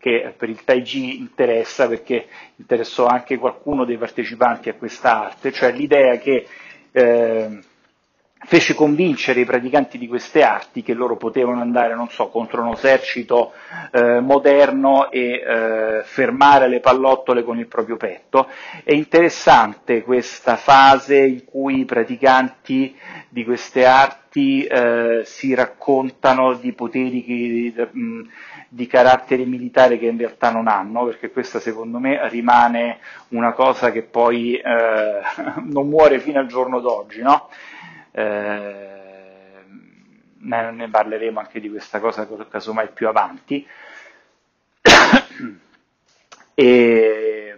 che 0.00 0.34
per 0.36 0.48
il 0.48 0.64
Tai 0.64 0.80
Chi 0.82 1.18
interessa 1.18 1.86
perché 1.86 2.26
interessò 2.56 3.06
anche 3.06 3.36
qualcuno 3.36 3.84
dei 3.84 3.98
partecipanti 3.98 4.70
a 4.70 4.74
questa 4.74 5.26
arte, 5.26 5.52
cioè 5.52 5.72
l'idea 5.72 6.16
che 6.16 6.46
eh, 6.90 7.58
fece 8.46 8.74
convincere 8.74 9.40
i 9.40 9.44
praticanti 9.44 9.98
di 9.98 10.08
queste 10.08 10.42
arti 10.42 10.82
che 10.82 10.94
loro 10.94 11.16
potevano 11.16 11.60
andare, 11.60 11.94
non 11.94 12.08
so, 12.08 12.28
contro 12.28 12.62
un 12.62 12.72
esercito 12.72 13.52
eh, 13.92 14.20
moderno 14.20 15.10
e 15.10 15.32
eh, 15.34 16.00
fermare 16.04 16.66
le 16.68 16.80
pallottole 16.80 17.44
con 17.44 17.58
il 17.58 17.66
proprio 17.66 17.96
petto. 17.96 18.48
È 18.82 18.94
interessante 18.94 20.02
questa 20.02 20.56
fase 20.56 21.18
in 21.18 21.44
cui 21.44 21.80
i 21.80 21.84
praticanti 21.84 22.96
di 23.28 23.44
queste 23.44 23.84
arti 23.84 24.64
eh, 24.64 25.20
si 25.24 25.54
raccontano 25.54 26.54
di 26.54 26.72
poteri 26.72 27.22
che, 27.22 27.88
mh, 27.92 28.22
di 28.72 28.86
carattere 28.86 29.44
militare 29.44 29.98
che 29.98 30.06
in 30.06 30.16
realtà 30.16 30.52
non 30.52 30.68
hanno, 30.68 31.04
perché 31.04 31.32
questa 31.32 31.58
secondo 31.58 31.98
me 31.98 32.28
rimane 32.28 33.00
una 33.30 33.52
cosa 33.52 33.90
che 33.90 34.02
poi 34.02 34.54
eh, 34.54 35.20
non 35.64 35.88
muore 35.88 36.20
fino 36.20 36.38
al 36.38 36.46
giorno 36.46 36.78
d'oggi, 36.78 37.20
no? 37.20 37.48
eh, 38.12 38.90
ne, 40.38 40.88
parleremo 40.88 41.40
anche 41.40 41.58
di 41.58 41.68
questa 41.68 41.98
cosa 41.98 42.28
casomai 42.48 42.90
più 42.94 43.08
avanti. 43.08 43.66
e, 46.54 47.54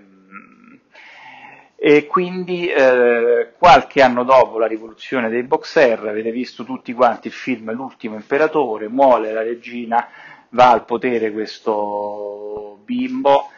e 1.76 2.06
quindi 2.06 2.68
eh, 2.68 3.52
qualche 3.58 4.00
anno 4.00 4.24
dopo 4.24 4.58
la 4.58 4.66
rivoluzione 4.66 5.28
dei 5.28 5.42
boxer, 5.42 6.06
avete 6.06 6.30
visto 6.30 6.64
tutti 6.64 6.94
quanti 6.94 7.26
il 7.26 7.34
film 7.34 7.70
L'ultimo 7.72 8.14
imperatore, 8.14 8.88
muore 8.88 9.32
la 9.32 9.42
regina 9.42 10.08
va 10.52 10.70
al 10.70 10.84
potere 10.84 11.30
questo 11.32 12.80
bimbo 12.84 13.48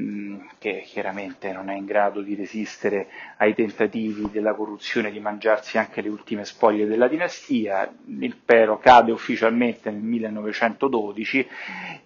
mm, 0.00 0.40
che 0.58 0.82
chiaramente 0.86 1.52
non 1.52 1.68
è 1.68 1.76
in 1.76 1.84
grado 1.84 2.22
di 2.22 2.34
resistere 2.34 3.08
ai 3.36 3.54
tentativi 3.54 4.28
della 4.30 4.54
corruzione 4.54 5.10
di 5.10 5.20
mangiarsi 5.20 5.78
anche 5.78 6.00
le 6.00 6.08
ultime 6.08 6.44
spoglie 6.44 6.86
della 6.86 7.08
dinastia, 7.08 7.92
l'impero 8.06 8.78
cade 8.78 9.12
ufficialmente 9.12 9.90
nel 9.90 10.02
1912 10.02 11.48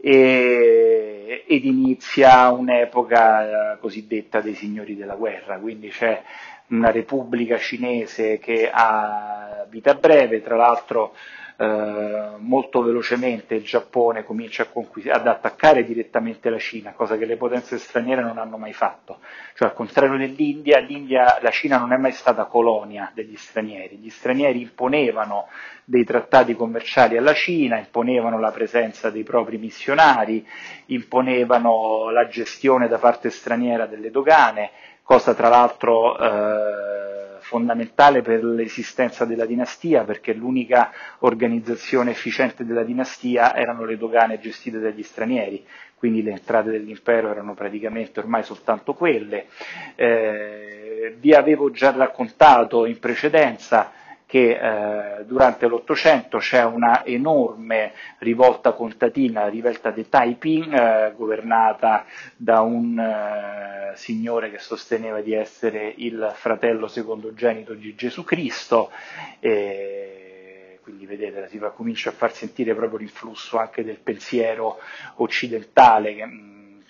e, 0.01 1.45
ed 1.47 1.65
inizia 1.65 2.51
un'epoca 2.51 3.79
cosiddetta 3.81 4.41
dei 4.41 4.55
signori 4.55 4.97
della 4.97 5.15
guerra, 5.15 5.59
quindi 5.59 5.89
c'è 5.89 6.23
una 6.67 6.91
repubblica 6.91 7.59
cinese 7.59 8.39
che 8.39 8.71
ha 8.73 9.67
vita 9.69 9.95
breve, 9.95 10.43
tra 10.43 10.57
l'altro 10.57 11.15
eh, 11.57 12.31
molto 12.39 12.83
velocemente 12.83 13.55
il 13.55 13.63
Giappone 13.63 14.25
comincia 14.25 14.65
conquist- 14.67 15.09
ad 15.09 15.27
attaccare 15.27 15.85
direttamente 15.85 16.51
la 16.51 16.59
Cina, 16.59 16.93
cosa 16.93 17.17
che 17.17 17.27
le 17.27 17.37
potenze 17.37 17.79
straniere 17.79 18.23
non 18.23 18.39
hanno 18.39 18.57
mai 18.57 18.73
fatto. 18.73 19.21
Cioè, 19.55 19.69
al 19.69 19.75
contrario 19.75 20.19
dell'India, 20.19 20.81
l'India, 20.81 21.39
la 21.41 21.51
Cina 21.51 21.79
non 21.79 21.93
è 21.93 21.97
mai 21.97 22.13
stata 22.13 22.47
colonia 22.47 23.11
degli 23.15 23.37
stranieri. 23.37 23.97
Gli 23.97 24.11
stranieri 24.11 24.61
imponevano 24.61 25.49
dei 25.85 26.05
trattati 26.05 26.55
commerciali 26.55 27.17
alla 27.17 27.35
Cina, 27.35 27.79
imponevano 27.79 28.41
la 28.41 28.51
presenza 28.51 29.11
dei 29.11 29.23
propri 29.23 29.59
missionari, 29.59 30.47
imponevano 30.87 32.11
la 32.11 32.27
gestione 32.27 32.89
da 32.89 32.99
parte 32.99 33.31
straniera 33.31 33.87
delle 33.87 34.11
dogane, 34.11 34.71
cosa 35.03 35.35
tra 35.35 35.49
l'altro 35.49 36.19
eh, 36.19 37.34
fondamentale 37.45 38.23
per 38.23 38.43
l'esistenza 38.43 39.25
della 39.25 39.45
dinastia, 39.45 40.03
perché 40.05 40.33
l'unica 40.33 40.91
organizzazione 41.21 42.11
efficiente 42.11 42.65
della 42.65 42.83
dinastia 42.83 43.55
erano 43.55 43.85
le 43.85 43.99
dogane 43.99 44.41
gestite 44.41 44.79
dagli 44.79 45.03
stranieri, 45.03 45.65
quindi 45.95 46.23
le 46.23 46.31
entrate 46.33 46.71
dell'impero 46.71 47.31
erano 47.31 47.55
praticamente 47.55 48.21
ormai 48.21 48.43
soltanto 48.43 48.95
quelle. 48.95 49.47
Eh, 49.95 51.17
vi 51.19 51.35
avevo 51.35 51.71
già 51.71 51.91
raccontato 51.91 52.87
in 52.87 52.99
precedenza 52.99 53.93
che 54.35 54.59
eh, 54.59 55.25
durante 55.27 55.69
l'Ottocento 55.69 56.39
c'è 56.39 56.65
una 56.65 57.05
enorme 57.05 57.93
rivolta 58.19 58.73
contadina, 58.73 59.43
la 59.43 59.49
rivolta 59.49 59.93
di 59.93 60.09
Taiping, 60.09 60.73
eh, 60.73 61.13
governata 61.15 62.05
da 62.35 62.61
un 62.63 62.99
eh, 62.99 63.97
signore 63.97 64.51
che 64.51 64.59
sosteneva 64.59 65.21
di 65.21 65.35
essere 65.35 65.95
il 65.99 66.33
fratello 66.35 66.89
secondogenito 66.89 67.75
di 67.75 67.95
Gesù 67.95 68.25
Cristo. 68.25 68.91
quindi 69.39 71.07
vedete, 71.07 71.47
si 71.49 71.59
va, 71.59 71.71
comincia 71.71 72.11
a 72.11 72.15
far 72.15 72.33
sentire 72.33 72.75
proprio 72.75 72.99
l'influsso 72.99 73.57
anche 73.57 73.85
del 73.85 74.01
pensiero 74.01 74.81
occidentale, 75.19 76.13
che, 76.13 76.29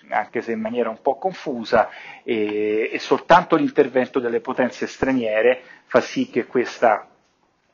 anche 0.09 0.41
se 0.41 0.53
in 0.53 0.61
maniera 0.61 0.89
un 0.89 0.99
po' 0.99 1.19
confusa, 1.19 1.89
e, 2.23 2.89
e 2.91 2.97
soltanto 2.97 3.55
l'intervento 3.55 4.19
delle 4.19 4.39
potenze 4.39 4.87
straniere 4.87 5.61
fa 5.85 6.01
sì 6.01 6.31
che 6.31 6.47
questa 6.47 7.09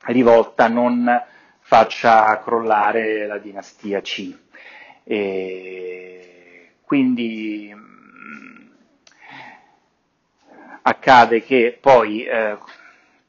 rivolta 0.06 0.68
non 0.68 1.24
faccia 1.60 2.40
crollare 2.42 3.26
la 3.28 3.38
dinastia 3.38 4.02
C. 4.02 4.38
E 5.04 6.72
quindi 6.84 7.74
mh, 7.74 8.72
accade 10.84 11.42
che 11.44 11.78
poi 11.80 12.24
eh, 12.26 12.58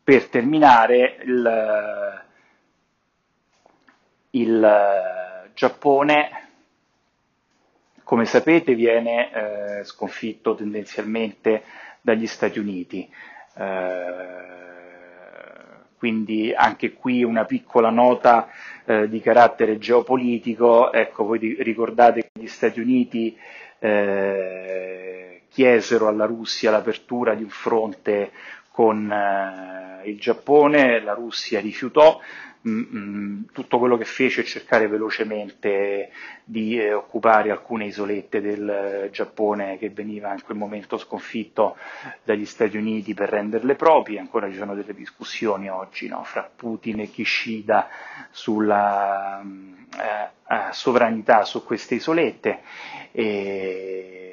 per 0.02 0.28
terminare 0.28 1.18
il, 1.24 2.24
il 4.30 5.50
Giappone 5.54 6.48
come 8.02 8.24
sapete 8.26 8.74
viene 8.74 9.32
eh, 9.80 9.84
sconfitto 9.84 10.54
tendenzialmente 10.54 11.62
dagli 12.00 12.26
Stati 12.26 12.58
Uniti. 12.58 13.10
Eh, 13.56 14.81
quindi 16.02 16.52
anche 16.52 16.94
qui 16.94 17.22
una 17.22 17.44
piccola 17.44 17.88
nota 17.88 18.48
eh, 18.86 19.08
di 19.08 19.20
carattere 19.20 19.78
geopolitico, 19.78 20.92
ecco 20.92 21.22
voi 21.24 21.38
ricordate 21.60 22.22
che 22.22 22.40
gli 22.40 22.48
Stati 22.48 22.80
Uniti 22.80 23.36
eh, 23.78 25.42
chiesero 25.48 26.08
alla 26.08 26.24
Russia 26.24 26.72
l'apertura 26.72 27.34
di 27.34 27.44
un 27.44 27.50
fronte 27.50 28.32
con 28.72 29.12
eh, 29.12 30.08
il 30.10 30.18
Giappone, 30.18 31.00
la 31.04 31.14
Russia 31.14 31.60
rifiutò, 31.60 32.18
tutto 32.62 33.78
quello 33.78 33.96
che 33.96 34.04
fece 34.04 34.42
è 34.42 34.44
cercare 34.44 34.86
velocemente 34.86 36.10
di 36.44 36.78
eh, 36.78 36.92
occupare 36.92 37.50
alcune 37.50 37.86
isolette 37.86 38.40
del 38.40 38.68
eh, 38.68 39.10
Giappone 39.10 39.78
che 39.78 39.90
veniva 39.90 40.32
in 40.32 40.42
quel 40.44 40.56
momento 40.56 40.96
sconfitto 40.96 41.76
dagli 42.22 42.44
Stati 42.44 42.76
Uniti 42.76 43.14
per 43.14 43.30
renderle 43.30 43.74
proprie, 43.74 44.20
ancora 44.20 44.48
ci 44.48 44.56
sono 44.56 44.76
delle 44.76 44.94
discussioni 44.94 45.68
oggi 45.68 46.06
no, 46.06 46.22
fra 46.22 46.48
Putin 46.54 47.00
e 47.00 47.10
Kishida 47.10 47.88
sulla 48.30 49.40
mm, 49.42 49.74
eh, 49.98 50.30
eh, 50.54 50.72
sovranità 50.72 51.44
su 51.44 51.64
queste 51.64 51.96
isolette. 51.96 52.60
E 53.10 54.32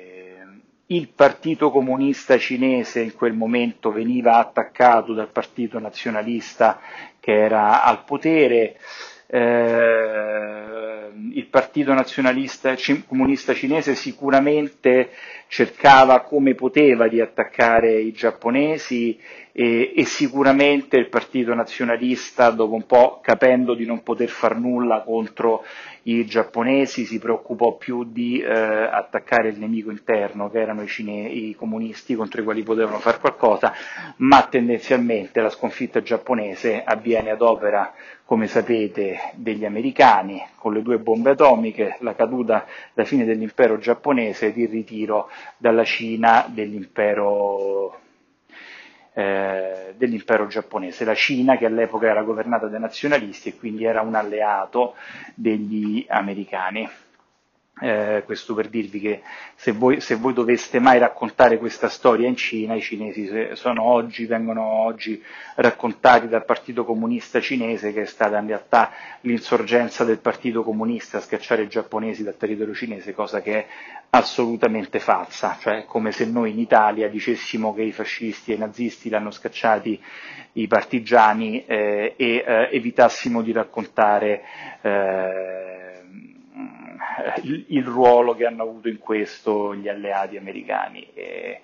il 0.91 1.09
partito 1.09 1.69
comunista 1.69 2.37
cinese 2.39 3.01
in 3.01 3.13
quel 3.13 3.33
momento 3.33 3.91
veniva 3.91 4.37
attaccato 4.37 5.13
dal 5.13 5.29
partito 5.31 5.77
nazionalista 5.77 6.79
che 7.29 7.39
era 7.43 7.83
al 7.83 8.03
potere, 8.05 8.75
eh, 9.31 10.59
il 11.33 11.45
partito 11.47 11.93
nazionalista 11.93 12.75
comunista 13.07 13.53
cinese 13.53 13.93
sicuramente 13.93 15.11
cercava 15.47 16.21
come 16.21 16.55
poteva 16.55 17.07
di 17.07 17.21
attaccare 17.21 17.99
i 17.99 18.11
giapponesi 18.11 19.19
e, 19.51 19.93
e, 19.95 20.05
sicuramente 20.05 20.95
il 20.97 21.09
partito 21.09 21.53
nazionalista, 21.53 22.49
dopo 22.51 22.75
un 22.75 22.85
po' 22.85 23.19
capendo 23.21 23.73
di 23.73 23.85
non 23.85 24.03
poter 24.03 24.29
far 24.29 24.55
nulla 24.57 25.01
contro 25.01 25.65
i 26.03 26.25
giapponesi, 26.25 27.05
si 27.05 27.19
preoccupò 27.19 27.75
più 27.75 28.05
di 28.05 28.39
eh, 28.39 28.47
attaccare 28.49 29.49
il 29.49 29.59
nemico 29.59 29.91
interno, 29.91 30.49
che 30.49 30.59
erano 30.61 30.83
i, 30.83 30.87
cine- 30.87 31.27
i 31.27 31.55
comunisti 31.55 32.15
contro 32.15 32.41
i 32.41 32.43
quali 32.43 32.63
potevano 32.63 32.99
fare 32.99 33.19
qualcosa, 33.19 33.73
ma 34.17 34.43
tendenzialmente 34.43 35.41
la 35.41 35.49
sconfitta 35.49 36.01
giapponese 36.01 36.81
avviene 36.83 37.31
ad 37.31 37.41
opera, 37.41 37.93
come 38.29 38.45
sapete, 38.45 39.31
degli 39.33 39.65
americani, 39.65 40.39
con 40.53 40.71
le 40.71 40.83
due 40.83 40.99
bombe 40.99 41.31
atomiche, 41.31 41.97
la 42.01 42.13
caduta, 42.13 42.67
la 42.93 43.03
fine 43.03 43.25
dell'impero 43.25 43.79
giapponese 43.79 44.45
ed 44.45 44.57
il 44.57 44.67
ritiro 44.67 45.31
dalla 45.57 45.83
Cina 45.83 46.45
dell'impero 46.47 47.99
eh, 49.13 49.95
dell'impero 49.97 50.45
giapponese, 50.45 51.05
la 51.05 51.15
Cina 51.15 51.57
che 51.57 51.65
all'epoca 51.65 52.05
era 52.05 52.21
governata 52.21 52.67
dai 52.67 52.79
nazionalisti 52.79 53.49
e 53.49 53.57
quindi 53.57 53.85
era 53.85 54.01
un 54.01 54.13
alleato 54.13 54.93
degli 55.33 56.05
americani. 56.07 56.87
Eh, 57.81 58.23
questo 58.25 58.53
per 58.53 58.67
dirvi 58.67 58.99
che 58.99 59.21
se 59.55 59.71
voi, 59.71 60.01
se 60.01 60.15
voi, 60.15 60.33
doveste 60.33 60.79
mai 60.79 60.99
raccontare 60.99 61.57
questa 61.57 61.87
storia 61.87 62.27
in 62.27 62.35
Cina, 62.35 62.75
i 62.75 62.81
cinesi 62.81 63.29
oggi, 63.77 64.25
vengono 64.25 64.63
oggi 64.63 65.23
raccontati 65.55 66.27
dal 66.27 66.43
Partito 66.43 66.83
Comunista 66.83 67.39
Cinese, 67.39 67.93
che 67.93 68.01
è 68.01 68.05
stata 68.05 68.37
in 68.37 68.47
realtà 68.47 68.91
l'insorgenza 69.21 70.03
del 70.03 70.19
Partito 70.19 70.63
Comunista 70.63 71.17
a 71.17 71.21
schiacciare 71.21 71.63
i 71.63 71.67
giapponesi 71.69 72.23
dal 72.23 72.35
territorio 72.37 72.73
cinese, 72.73 73.13
cosa 73.13 73.41
che 73.41 73.53
è 73.53 73.67
assolutamente 74.11 74.99
falsa, 74.99 75.55
cioè 75.59 75.85
come 75.85 76.11
se 76.11 76.25
noi 76.25 76.51
in 76.51 76.59
Italia 76.59 77.07
dicessimo 77.07 77.73
che 77.73 77.83
i 77.83 77.91
fascisti 77.91 78.51
e 78.51 78.55
i 78.55 78.59
nazisti 78.59 79.09
l'hanno 79.09 79.31
scacciati 79.31 80.01
i 80.53 80.67
partigiani 80.67 81.63
eh, 81.65 82.13
e 82.17 82.43
eh, 82.45 82.69
evitassimo 82.71 83.41
di 83.41 83.51
raccontare 83.51 84.41
eh, 84.81 85.78
il, 87.43 87.65
il, 87.69 87.83
ruolo 87.83 88.35
che 88.35 88.45
hanno 88.45 88.63
avuto 88.63 88.87
in 88.87 88.97
questo 88.97 89.75
gli 89.75 89.87
alleati 89.87 90.37
americani 90.37 91.07
e 91.13 91.61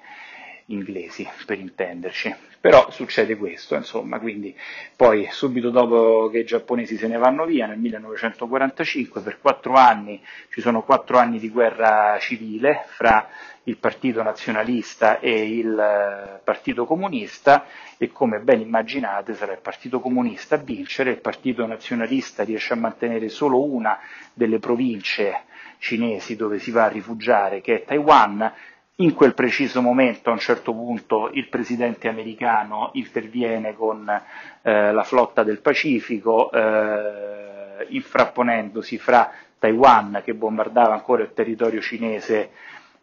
inglesi, 0.68 1.28
per 1.46 1.60
intenderci. 1.60 2.34
Però 2.60 2.90
succede 2.90 3.36
questo, 3.38 3.76
insomma, 3.76 4.20
quindi 4.20 4.56
poi 4.96 5.28
subito 5.30 5.70
dopo 5.70 6.30
che 6.32 6.40
i 6.40 6.46
giapponesi 6.46 6.98
se 6.98 7.08
ne 7.08 7.18
vanno 7.18 7.46
via, 7.46 7.68
nel 7.68 7.78
1945, 7.78 9.22
per 9.22 9.40
quattro 9.40 9.74
anni 9.74 10.20
ci 10.50 10.62
sono 10.62 10.82
quattro 10.82 11.20
anni 11.20 11.38
di 11.38 11.50
guerra 11.50 12.18
civile 12.20 12.86
fra 12.88 13.28
il 13.66 13.78
partito 13.78 14.22
nazionalista 14.24 15.20
e 15.20 15.58
il 15.58 15.78
eh, 15.78 16.40
partito 16.44 16.86
comunista 16.86 17.66
e 17.98 18.12
come 18.12 18.40
ben 18.40 18.62
immaginate 18.62 19.34
sarà 19.34 19.54
il 19.54 19.60
partito 19.62 20.00
comunista 20.00 20.56
a 20.56 20.60
vincere, 20.60 21.12
il 21.12 21.22
partito 21.22 21.66
nazionalista 21.66 22.44
riesce 22.44 22.74
a 22.74 22.78
mantenere 22.78 23.30
solo 23.30 23.64
una 23.64 24.00
delle 24.34 24.60
province 24.60 25.44
cinesi 25.78 26.36
dove 26.36 26.60
si 26.60 26.72
va 26.72 26.86
a 26.86 26.90
rifugiare, 26.90 27.62
che 27.62 27.76
è 27.76 27.84
Taiwan, 27.84 28.52
in 29.00 29.14
quel 29.14 29.34
preciso 29.34 29.82
momento, 29.82 30.30
a 30.30 30.34
un 30.34 30.40
certo 30.40 30.72
punto, 30.72 31.30
il 31.34 31.50
presidente 31.50 32.08
americano 32.08 32.92
interviene 32.94 33.76
con 33.76 34.08
eh, 34.10 34.92
la 34.94 35.04
flotta 35.04 35.44
del 35.44 35.60
Pacifico, 35.60 36.50
eh, 36.52 37.86
infrapponendosi 37.90 38.98
fra 38.98 39.32
Taiwan, 39.60 40.22
che 40.24 40.34
bombardava 40.34 40.94
ancora 40.94 41.24
il 41.24 41.34
territorio 41.34 41.82
cinese 41.82 42.52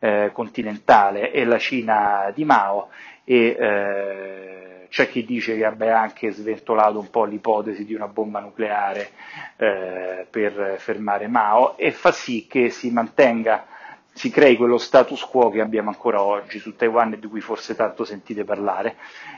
eh, 0.03 0.31
continentale, 0.33 1.31
e 1.31 1.45
la 1.45 1.59
Cina 1.59 2.33
di 2.35 2.45
Mao, 2.45 2.89
e 3.23 3.57
eh, 3.57 4.87
c'è 4.89 5.09
chi 5.09 5.25
dice 5.25 5.57
che 5.57 5.65
abbia 5.65 6.01
anche 6.01 6.33
sventolato 6.33 6.99
un 6.99 7.09
po' 7.09 7.25
l'ipotesi 7.25 7.85
di 7.85 7.95
una 7.95 8.09
bomba 8.09 8.41
nucleare 8.41 9.11
eh, 9.57 10.27
per 10.29 10.75
fermare 10.79 11.29
Mao, 11.29 11.77
e 11.79 11.93
fa 11.93 12.11
sì 12.11 12.49
che 12.49 12.71
si 12.71 12.91
mantenga 12.91 13.65
si 14.15 14.31
crei 14.31 14.57
quello 14.57 14.77
status 14.77 15.23
quo 15.25 15.51
che 15.51 15.61
abbiamo 15.61 15.89
ancora 15.89 16.23
oggi 16.23 16.59
su 16.59 16.77
Taiwan 16.77 17.15
e 17.15 17.19
di 17.19 17.27
cui 17.27 17.41
forse 17.41 17.75
tanto 17.75 18.05
sentite 18.05 18.45
parlare, 18.45 18.97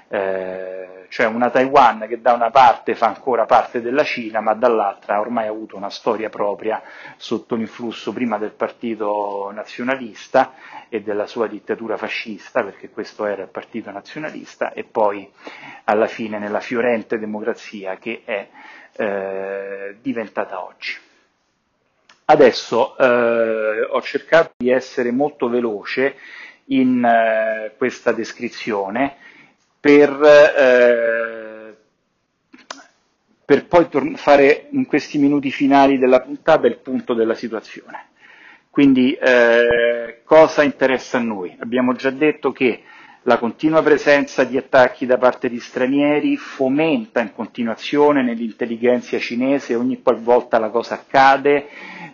eh, 0.09 1.07
cioè 1.09 1.27
una 1.27 1.49
Taiwan 1.51 2.07
che 2.09 2.21
da 2.21 2.33
una 2.33 2.51
parte 2.51 2.97
fa 2.97 3.07
ancora 3.07 3.45
parte 3.47 3.81
della 3.81 4.03
Cina 4.03 4.41
ma 4.41 4.55
dall'altra 4.55 5.15
ha 5.15 5.21
ormai 5.21 5.47
avuto 5.47 5.77
una 5.77 5.91
storia 5.91 6.29
propria 6.29 6.83
sotto 7.17 7.55
l'influsso 7.55 8.13
prima 8.13 8.37
del 8.37 8.51
partito 8.51 9.51
nazionalista 9.53 10.55
e 10.89 11.03
della 11.03 11.27
sua 11.27 11.47
dittatura 11.47 11.97
fascista, 11.97 12.63
perché 12.65 12.91
questo 12.91 13.27
era 13.27 13.43
il 13.43 13.49
partito 13.49 13.91
nazionalista, 13.91 14.73
e 14.73 14.85
poi 14.85 15.31
alla 15.85 16.07
fine 16.07 16.39
nella 16.39 16.61
fiorente 16.61 17.19
democrazia 17.19 17.97
che 17.97 18.23
è 18.25 18.49
eh, 18.97 19.97
diventata 20.01 20.65
oggi. 20.65 21.13
Adesso 22.27 22.97
eh, 22.97 23.83
ho 23.91 24.01
cercato 24.01 24.53
di 24.57 24.71
essere 24.71 25.11
molto 25.11 25.49
veloce 25.49 26.17
in 26.67 27.05
eh, 27.05 27.75
questa 27.77 28.13
descrizione 28.13 29.17
per, 29.79 30.11
eh, 30.57 31.77
per 33.45 33.67
poi 33.67 33.89
tor- 33.91 34.17
fare 34.17 34.69
in 34.71 34.87
questi 34.87 35.19
minuti 35.19 35.51
finali 35.51 35.99
della 35.99 36.21
puntata 36.23 36.67
il 36.67 36.79
punto 36.79 37.13
della 37.13 37.35
situazione. 37.35 38.07
Quindi 38.71 39.13
eh, 39.13 40.23
cosa 40.25 40.63
interessa 40.63 41.19
a 41.19 41.23
noi? 41.23 41.55
Abbiamo 41.61 41.93
già 41.93 42.11
detto 42.11 42.53
che 42.53 42.83
la 43.27 43.39
continua 43.39 43.83
presenza 43.83 44.45
di 44.45 44.57
attacchi 44.57 45.07
da 45.07 45.17
parte 45.17 45.49
di 45.49 45.61
stranieri 45.61 46.37
fomenta 46.37 47.21
in 47.21 47.33
continuazione 47.33 48.23
nell'intelligenza 48.23 49.19
cinese 49.19 49.75
ogni 49.75 50.03
qualvolta 50.03 50.59
la 50.59 50.69
cosa 50.71 50.95
accade 50.95 51.69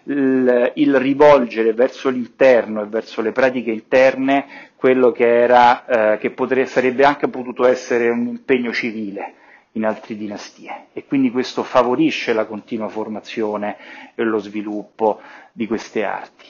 il, 0.05 0.73
il 0.77 0.97
rivolgere 0.97 1.73
verso 1.73 2.09
l'interno 2.09 2.83
e 2.83 2.87
verso 2.87 3.21
le 3.23 3.33
pratiche 3.33 3.71
interne 3.71 4.47
quello 4.77 5.13
che, 5.13 5.27
era, 5.27 6.15
eh, 6.15 6.19
che 6.19 6.31
potrebbe, 6.31 6.67
sarebbe 6.67 7.05
anche 7.05 7.29
potuto 7.29 7.67
essere 7.67 8.09
un 8.09 8.27
impegno 8.27 8.73
civile 8.73 9.35
in 9.73 9.85
altre 9.85 10.17
dinastie 10.17 10.87
e 10.93 11.05
quindi 11.05 11.31
questo 11.31 11.63
favorisce 11.63 12.33
la 12.33 12.45
continua 12.45 12.89
formazione 12.89 13.77
e 14.15 14.23
lo 14.25 14.39
sviluppo 14.39 15.21
di 15.53 15.67
queste 15.67 16.03
arti. 16.05 16.47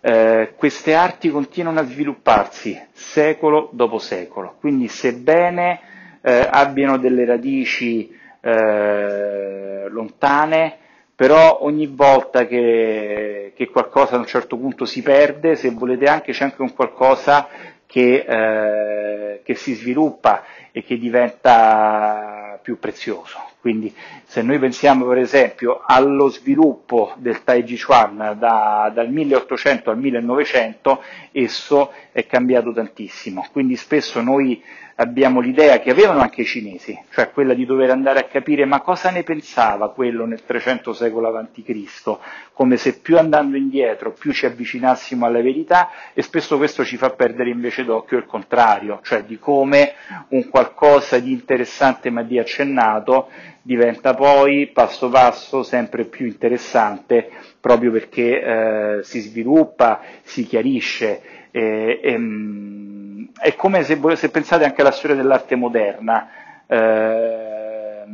Eh, 0.00 0.52
queste 0.56 0.94
arti 0.94 1.30
continuano 1.30 1.80
a 1.80 1.84
svilupparsi 1.84 2.78
secolo 2.92 3.70
dopo 3.72 3.98
secolo, 3.98 4.56
quindi 4.60 4.88
sebbene 4.88 5.80
eh, 6.22 6.46
abbiano 6.50 6.96
delle 6.98 7.24
radici 7.24 8.10
eh, 8.40 9.88
lontane, 9.88 10.76
però 11.20 11.58
ogni 11.64 11.86
volta 11.86 12.46
che, 12.46 13.52
che, 13.54 13.68
qualcosa 13.68 14.16
a 14.16 14.18
un 14.18 14.24
certo 14.24 14.56
punto 14.56 14.86
si 14.86 15.02
perde, 15.02 15.54
se 15.54 15.68
volete 15.68 16.06
anche 16.06 16.32
c'è 16.32 16.44
anche 16.44 16.62
un 16.62 16.72
qualcosa 16.72 17.46
che, 17.84 18.24
eh, 18.26 19.42
che 19.42 19.54
si 19.54 19.74
sviluppa 19.74 20.44
e 20.72 20.82
che 20.82 20.96
diventa 20.96 22.58
più 22.62 22.78
prezioso. 22.78 23.49
Quindi 23.60 23.94
se 24.24 24.42
noi 24.42 24.58
pensiamo 24.58 25.06
per 25.06 25.18
esempio 25.18 25.82
allo 25.84 26.28
sviluppo 26.28 27.12
del 27.16 27.44
Taiji 27.44 27.78
Chuan 27.78 28.36
da, 28.38 28.90
dal 28.94 29.10
1800 29.10 29.90
al 29.90 29.98
1900, 29.98 31.02
esso 31.32 31.92
è 32.12 32.24
cambiato 32.26 32.72
tantissimo. 32.72 33.46
Quindi 33.52 33.76
spesso 33.76 34.22
noi 34.22 34.62
abbiamo 35.00 35.40
l'idea 35.40 35.80
che 35.80 35.90
avevano 35.90 36.20
anche 36.20 36.42
i 36.42 36.46
cinesi, 36.46 36.98
cioè 37.10 37.30
quella 37.30 37.54
di 37.54 37.64
dover 37.64 37.90
andare 37.90 38.18
a 38.20 38.24
capire 38.24 38.66
ma 38.66 38.80
cosa 38.80 39.10
ne 39.10 39.22
pensava 39.22 39.90
quello 39.92 40.26
nel 40.26 40.44
300 40.44 40.92
secolo 40.92 41.34
a.C., 41.34 42.18
come 42.52 42.76
se 42.76 43.00
più 43.00 43.16
andando 43.16 43.56
indietro 43.56 44.12
più 44.12 44.32
ci 44.32 44.44
avvicinassimo 44.44 45.24
alla 45.24 45.40
verità 45.40 45.88
e 46.12 46.20
spesso 46.20 46.58
questo 46.58 46.84
ci 46.84 46.98
fa 46.98 47.10
perdere 47.10 47.48
invece 47.48 47.84
d'occhio 47.84 48.18
il 48.18 48.26
contrario, 48.26 49.00
cioè 49.02 49.24
di 49.24 49.38
come 49.38 49.94
un 50.28 50.48
qualcosa 50.50 51.18
di 51.18 51.32
interessante 51.32 52.10
ma 52.10 52.22
di 52.22 52.38
accennato 52.38 53.28
diventa 53.62 54.14
poi 54.14 54.68
passo 54.68 55.08
passo 55.08 55.62
sempre 55.62 56.04
più 56.04 56.26
interessante 56.26 57.30
proprio 57.60 57.90
perché 57.92 58.40
eh, 58.42 59.02
si 59.02 59.20
sviluppa, 59.20 60.00
si 60.22 60.44
chiarisce. 60.44 61.20
E, 61.50 62.00
e, 62.02 63.28
è 63.38 63.54
come 63.54 63.82
se, 63.82 63.98
se, 64.16 64.30
pensate 64.30 64.64
anche 64.64 64.80
alla 64.80 64.90
storia 64.90 65.16
dell'arte 65.16 65.56
moderna, 65.56 66.28
eh, 66.66 68.04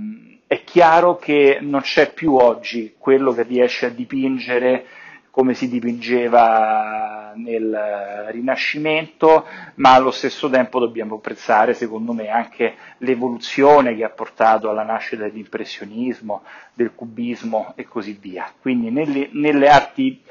è 0.46 0.62
chiaro 0.64 1.16
che 1.16 1.58
non 1.60 1.80
c'è 1.80 2.12
più 2.12 2.34
oggi 2.34 2.94
quello 2.98 3.32
che 3.32 3.42
riesce 3.42 3.86
a 3.86 3.90
dipingere 3.90 4.84
come 5.36 5.52
si 5.52 5.68
dipingeva 5.68 7.34
nel 7.36 8.28
Rinascimento, 8.30 9.44
ma 9.74 9.92
allo 9.92 10.10
stesso 10.10 10.48
tempo 10.48 10.80
dobbiamo 10.80 11.16
apprezzare, 11.16 11.74
secondo 11.74 12.14
me, 12.14 12.30
anche 12.30 12.72
l'evoluzione 13.00 13.94
che 13.94 14.02
ha 14.02 14.08
portato 14.08 14.70
alla 14.70 14.82
nascita 14.82 15.24
dell'impressionismo, 15.24 16.42
del 16.72 16.92
cubismo 16.94 17.74
e 17.76 17.84
così 17.84 18.16
via. 18.18 18.50
Quindi 18.58 18.90
nelle, 18.90 19.28
nelle 19.32 19.68
arti 19.68 20.22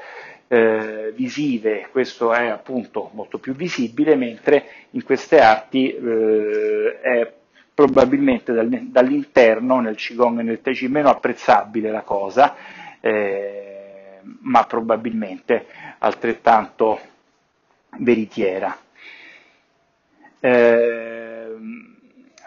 eh, 0.48 1.12
visive 1.14 1.86
questo 1.92 2.32
è 2.32 2.48
appunto 2.48 3.08
molto 3.14 3.38
più 3.38 3.54
visibile, 3.54 4.16
mentre 4.16 4.64
in 4.90 5.04
queste 5.04 5.38
arti 5.38 5.94
eh, 5.94 7.00
è 7.00 7.32
probabilmente 7.72 8.52
dal, 8.52 8.68
dall'interno, 8.68 9.78
nel 9.78 9.94
Qigong 9.94 10.40
e 10.40 10.42
nel 10.42 10.60
Tai 10.60 10.74
Chi, 10.74 10.88
meno 10.88 11.10
apprezzabile 11.10 11.92
la 11.92 12.02
cosa, 12.02 12.56
eh, 13.00 13.65
ma 14.40 14.64
probabilmente 14.64 15.66
altrettanto 15.98 17.00
veritiera. 17.98 18.76
Eh, 20.40 21.54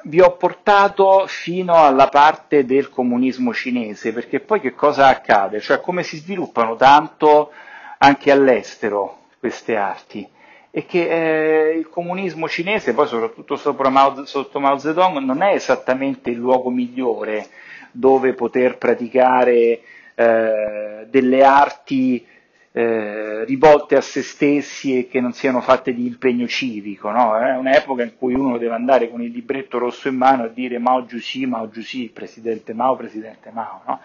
vi 0.03 0.21
ho 0.21 0.37
portato 0.37 1.25
fino 1.27 1.75
alla 1.75 2.07
parte 2.07 2.65
del 2.65 2.89
comunismo 2.89 3.53
cinese, 3.53 4.13
perché 4.13 4.39
poi 4.39 4.61
che 4.61 4.73
cosa 4.73 5.07
accade? 5.07 5.59
Cioè 5.59 5.81
come 5.81 6.03
si 6.03 6.17
sviluppano 6.17 6.75
tanto 6.75 7.51
anche 7.97 8.31
all'estero 8.31 9.25
queste 9.39 9.75
arti 9.75 10.27
e 10.71 10.85
che 10.85 11.69
eh, 11.71 11.77
il 11.77 11.89
comunismo 11.89 12.47
cinese, 12.47 12.93
poi 12.93 13.07
soprattutto 13.07 13.57
Mao, 13.89 14.25
sotto 14.25 14.59
Mao 14.59 14.77
Zedong, 14.77 15.17
non 15.17 15.41
è 15.41 15.53
esattamente 15.53 16.29
il 16.29 16.37
luogo 16.37 16.69
migliore 16.69 17.47
dove 17.91 18.33
poter 18.33 18.77
praticare 18.77 19.81
eh, 20.19 21.07
delle 21.09 21.43
arti 21.45 22.25
eh, 22.73 23.45
rivolte 23.45 23.95
a 23.95 24.01
se 24.01 24.21
stessi 24.21 24.97
e 24.97 25.07
che 25.07 25.21
non 25.21 25.31
siano 25.31 25.61
fatte 25.61 25.93
di 25.93 26.05
impegno 26.05 26.45
civico. 26.45 27.09
No? 27.09 27.37
È 27.37 27.55
un'epoca 27.55 28.03
in 28.03 28.17
cui 28.17 28.33
uno 28.33 28.57
deve 28.57 28.75
andare 28.75 29.09
con 29.09 29.21
il 29.21 29.31
libretto 29.31 29.77
rosso 29.77 30.09
in 30.09 30.17
mano 30.17 30.45
e 30.45 30.53
dire 30.53 30.77
Mao 30.77 31.05
Giusi, 31.05 31.45
Mao 31.45 31.69
Giusi, 31.69 32.11
presidente 32.13 32.73
Mao, 32.73 32.97
presidente 32.97 33.49
Mao. 33.51 33.81
No? 33.87 33.99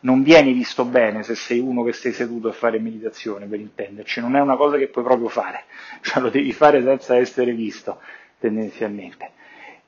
non 0.00 0.22
vieni 0.22 0.52
visto 0.52 0.84
bene 0.84 1.22
se 1.22 1.34
sei 1.34 1.60
uno 1.60 1.82
che 1.82 1.94
sei 1.94 2.12
seduto 2.12 2.48
a 2.48 2.52
fare 2.52 2.78
meditazione, 2.78 3.46
per 3.46 3.58
intenderci, 3.58 4.20
non 4.20 4.36
è 4.36 4.40
una 4.40 4.56
cosa 4.56 4.76
che 4.76 4.88
puoi 4.88 5.02
proprio 5.02 5.28
fare, 5.28 5.64
cioè 6.02 6.22
lo 6.22 6.28
devi 6.28 6.52
fare 6.52 6.82
senza 6.82 7.16
essere 7.16 7.52
visto, 7.52 8.00
tendenzialmente. 8.38 9.30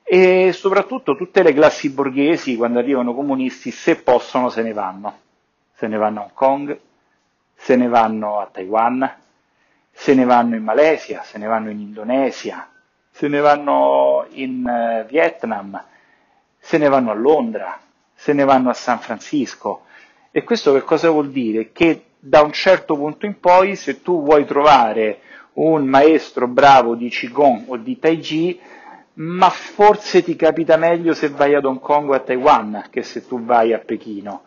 E 0.01 0.53
soprattutto 0.53 1.15
tutte 1.15 1.43
le 1.43 1.53
classi 1.53 1.91
borghesi, 1.91 2.55
quando 2.55 2.79
arrivano 2.79 3.13
comunisti, 3.13 3.69
se 3.69 3.97
possono 3.97 4.49
se 4.49 4.63
ne 4.63 4.73
vanno. 4.73 5.25
Se 5.77 5.85
ne 5.85 5.97
vanno 5.97 6.21
a 6.21 6.23
Hong 6.23 6.33
Kong, 6.33 6.79
se 7.53 7.75
ne 7.75 7.87
vanno 7.87 8.39
a 8.39 8.47
Taiwan, 8.51 9.13
se 9.91 10.15
ne 10.15 10.25
vanno 10.25 10.55
in 10.55 10.63
Malesia, 10.63 11.21
se 11.21 11.37
ne 11.37 11.45
vanno 11.45 11.69
in 11.69 11.79
Indonesia, 11.79 12.67
se 13.11 13.27
ne 13.27 13.39
vanno 13.39 14.25
in 14.31 14.67
eh, 14.67 15.05
Vietnam, 15.07 15.79
se 16.57 16.79
ne 16.79 16.89
vanno 16.89 17.11
a 17.11 17.13
Londra, 17.13 17.79
se 18.15 18.33
ne 18.33 18.43
vanno 18.43 18.71
a 18.71 18.73
San 18.73 18.97
Francisco, 18.97 19.83
e 20.31 20.43
questo 20.43 20.73
che 20.73 20.81
cosa 20.81 21.11
vuol 21.11 21.29
dire? 21.29 21.71
Che 21.71 22.05
da 22.17 22.41
un 22.41 22.53
certo 22.53 22.95
punto 22.95 23.27
in 23.27 23.39
poi, 23.39 23.75
se 23.75 24.01
tu 24.01 24.23
vuoi 24.23 24.45
trovare 24.45 25.19
un 25.53 25.85
maestro 25.85 26.47
bravo 26.47 26.95
di 26.95 27.09
Qigong 27.09 27.65
o 27.67 27.77
di 27.77 27.99
Tai 27.99 28.17
Chi, 28.17 28.59
ma 29.13 29.49
forse 29.51 30.23
ti 30.23 30.35
capita 30.35 30.75
meglio 30.75 31.13
se 31.13 31.29
vai 31.29 31.53
ad 31.53 31.65
Hong 31.65 31.79
Kong 31.79 32.09
o 32.09 32.13
a 32.13 32.19
Taiwan 32.19 32.87
che 32.89 33.03
se 33.03 33.27
tu 33.27 33.43
vai 33.43 33.73
a 33.73 33.77
Pechino. 33.77 34.41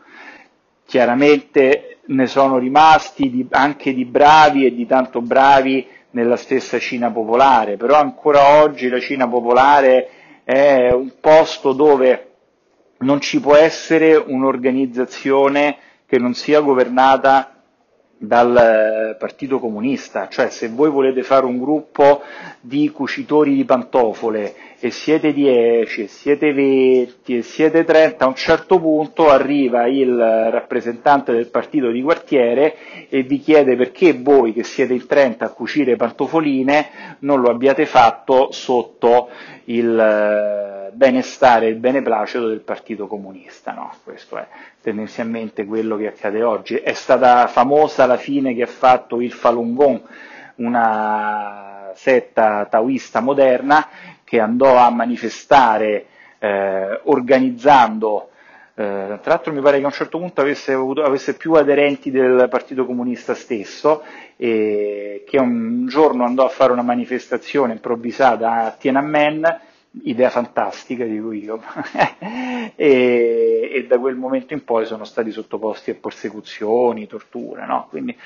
Chiaramente 0.91 1.99
ne 2.07 2.26
sono 2.26 2.59
rimasti 2.59 3.30
di, 3.30 3.47
anche 3.51 3.95
di 3.95 4.05
bravi 4.05 4.66
e 4.66 4.74
di 4.74 4.86
tanto 4.86 5.20
bravi 5.20 5.86
nella 6.11 6.34
stessa 6.34 6.80
Cina 6.80 7.12
popolare, 7.12 7.76
però 7.76 7.95
ancora 7.95 8.61
oggi 8.61 8.88
la 8.88 8.99
Cina 8.99 9.28
popolare 9.28 10.09
è 10.43 10.91
un 10.91 11.12
posto 11.20 11.74
dove 11.74 12.30
non 12.99 13.20
ci 13.20 13.38
può 13.38 13.55
essere 13.55 14.16
un'organizzazione 14.16 15.76
che 16.07 16.18
non 16.18 16.34
sia 16.34 16.59
governata 16.59 17.62
dal 18.18 18.57
eh, 18.57 19.16
Partito 19.16 19.61
Comunista, 19.61 20.26
cioè 20.26 20.51
se 20.51 20.70
voi 20.70 20.91
volete 20.91 21.22
fare 21.22 21.47
un 21.47 21.61
gruppo 21.61 22.22
di 22.61 22.91
cucitori 22.91 23.55
di 23.55 23.64
pantofole 23.64 24.55
e 24.83 24.91
siete 24.91 25.35
10, 25.35 26.03
e 26.05 26.07
siete 26.09 26.53
20, 26.55 27.37
e 27.37 27.43
siete 27.43 27.85
30, 27.85 28.24
a 28.24 28.28
un 28.28 28.35
certo 28.35 28.81
punto 28.81 29.28
arriva 29.28 29.87
il 29.87 30.16
rappresentante 30.16 31.33
del 31.33 31.51
partito 31.51 31.91
di 31.91 32.01
quartiere 32.01 33.07
e 33.11 33.22
vi 33.22 33.41
chiede 33.41 33.76
perché 33.76 34.14
voi 34.14 34.55
che 34.55 34.64
siete 34.64 34.95
in 34.95 35.07
30 35.07 35.45
a 35.45 35.51
cucire 35.51 35.97
pantofoline 35.97 37.16
non 37.20 37.41
lo 37.43 37.51
abbiate 37.51 37.85
fatto 37.85 38.53
sotto 38.53 39.28
il 39.64 39.99
eh, 39.99 40.91
benestare 40.93 41.66
e 41.66 41.70
il 41.70 41.76
beneplacito 41.76 42.49
del 42.49 42.61
Partito 42.61 43.07
Comunista. 43.07 43.72
No? 43.72 43.93
Questo 44.03 44.39
è 44.39 44.47
tendenzialmente 44.81 45.66
quello 45.66 45.99
che 45.99 46.07
accade 46.07 46.43
oggi. 46.43 46.76
È 46.76 46.95
stata 46.95 47.47
famosa 47.49 48.07
la 48.07 48.16
fine 48.16 48.55
che 48.55 48.62
ha 48.62 48.66
fatto 48.66 49.20
il 49.20 49.33
Falun 49.33 49.74
Gong, 49.74 50.01
una 50.57 51.91
setta 51.95 52.66
taoista 52.70 53.20
moderna 53.20 53.87
che 54.31 54.39
andò 54.39 54.76
a 54.76 54.91
manifestare 54.91 56.07
eh, 56.39 57.01
organizzando 57.03 58.28
eh, 58.74 59.18
tra 59.20 59.33
l'altro 59.35 59.53
mi 59.53 59.61
pare 59.61 59.76
che 59.78 59.83
a 59.83 59.89
un 59.89 59.93
certo 59.93 60.18
punto 60.18 60.41
avesse, 60.41 60.72
avuto, 60.72 61.03
avesse 61.03 61.37
più 61.37 61.53
aderenti 61.53 62.11
del 62.11 62.47
Partito 62.49 62.87
Comunista 62.87 63.35
stesso, 63.35 64.03
e 64.37 65.24
che 65.26 65.39
un 65.39 65.87
giorno 65.87 66.24
andò 66.24 66.47
a 66.47 66.49
fare 66.49 66.72
una 66.72 66.81
manifestazione 66.81 67.74
improvvisata 67.74 68.53
a 68.53 68.70
Tiananmen, 68.70 69.61
idea 70.05 70.31
fantastica, 70.31 71.05
dico 71.05 71.33
io, 71.33 71.61
e, 72.74 73.70
e, 73.74 73.87
da 73.87 73.99
quel 73.99 74.14
momento 74.14 74.55
in 74.55 74.64
poi 74.64 74.87
sono 74.87 75.05
stati 75.05 75.31
sottoposti 75.31 75.91
a 75.91 75.97
persecuzioni, 76.01 77.07
torture, 77.07 77.66
no? 77.66 77.87
Quindi 77.91 78.16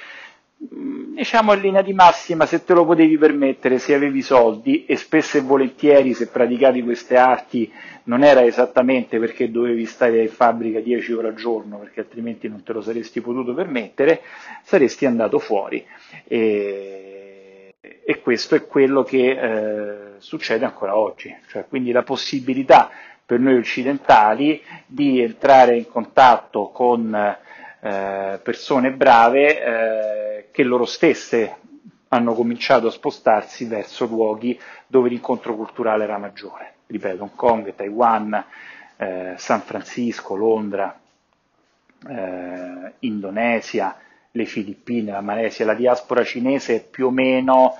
diciamo 1.14 1.52
in 1.54 1.60
linea 1.60 1.82
di 1.82 1.92
massima 1.92 2.46
se 2.46 2.64
te 2.64 2.72
lo 2.74 2.84
potevi 2.84 3.18
permettere, 3.18 3.78
se 3.78 3.94
avevi 3.94 4.22
soldi 4.22 4.84
e 4.86 4.96
spesso 4.96 5.36
e 5.36 5.42
volentieri 5.42 6.14
se 6.14 6.28
praticavi 6.28 6.82
queste 6.82 7.16
arti 7.16 7.70
non 8.04 8.22
era 8.22 8.44
esattamente 8.44 9.18
perché 9.18 9.50
dovevi 9.50 9.84
stare 9.86 10.22
in 10.22 10.28
fabbrica 10.28 10.80
10 10.80 11.12
ore 11.12 11.28
al 11.28 11.34
giorno 11.34 11.78
perché 11.78 12.00
altrimenti 12.00 12.48
non 12.48 12.62
te 12.62 12.72
lo 12.72 12.80
saresti 12.80 13.20
potuto 13.20 13.54
permettere, 13.54 14.20
saresti 14.62 15.06
andato 15.06 15.38
fuori. 15.38 15.84
E, 16.26 17.74
e 17.80 18.20
questo 18.20 18.54
è 18.54 18.66
quello 18.66 19.02
che 19.02 19.30
eh, 19.30 19.96
succede 20.18 20.64
ancora 20.64 20.96
oggi, 20.96 21.34
cioè, 21.48 21.66
quindi 21.68 21.92
la 21.92 22.02
possibilità 22.02 22.90
per 23.26 23.40
noi 23.40 23.56
occidentali 23.56 24.60
di 24.86 25.22
entrare 25.22 25.76
in 25.76 25.88
contatto 25.88 26.68
con 26.68 27.36
eh, 27.84 28.40
persone 28.42 28.92
brave 28.92 29.62
eh, 29.62 30.48
che 30.50 30.62
loro 30.62 30.86
stesse 30.86 31.56
hanno 32.08 32.32
cominciato 32.32 32.86
a 32.86 32.90
spostarsi 32.90 33.66
verso 33.66 34.06
luoghi 34.06 34.58
dove 34.86 35.10
l'incontro 35.10 35.54
culturale 35.54 36.04
era 36.04 36.16
maggiore. 36.16 36.76
Ripeto, 36.86 37.22
Hong 37.22 37.34
Kong, 37.34 37.74
Taiwan, 37.74 38.42
eh, 38.96 39.34
San 39.36 39.60
Francisco, 39.60 40.34
Londra, 40.34 40.98
eh, 42.08 42.92
Indonesia, 43.00 43.96
le 44.30 44.44
Filippine, 44.46 45.12
la 45.12 45.20
Malesia, 45.20 45.66
la 45.66 45.74
diaspora 45.74 46.24
cinese 46.24 46.76
è 46.76 46.84
più 46.84 47.06
o 47.08 47.10
meno 47.10 47.76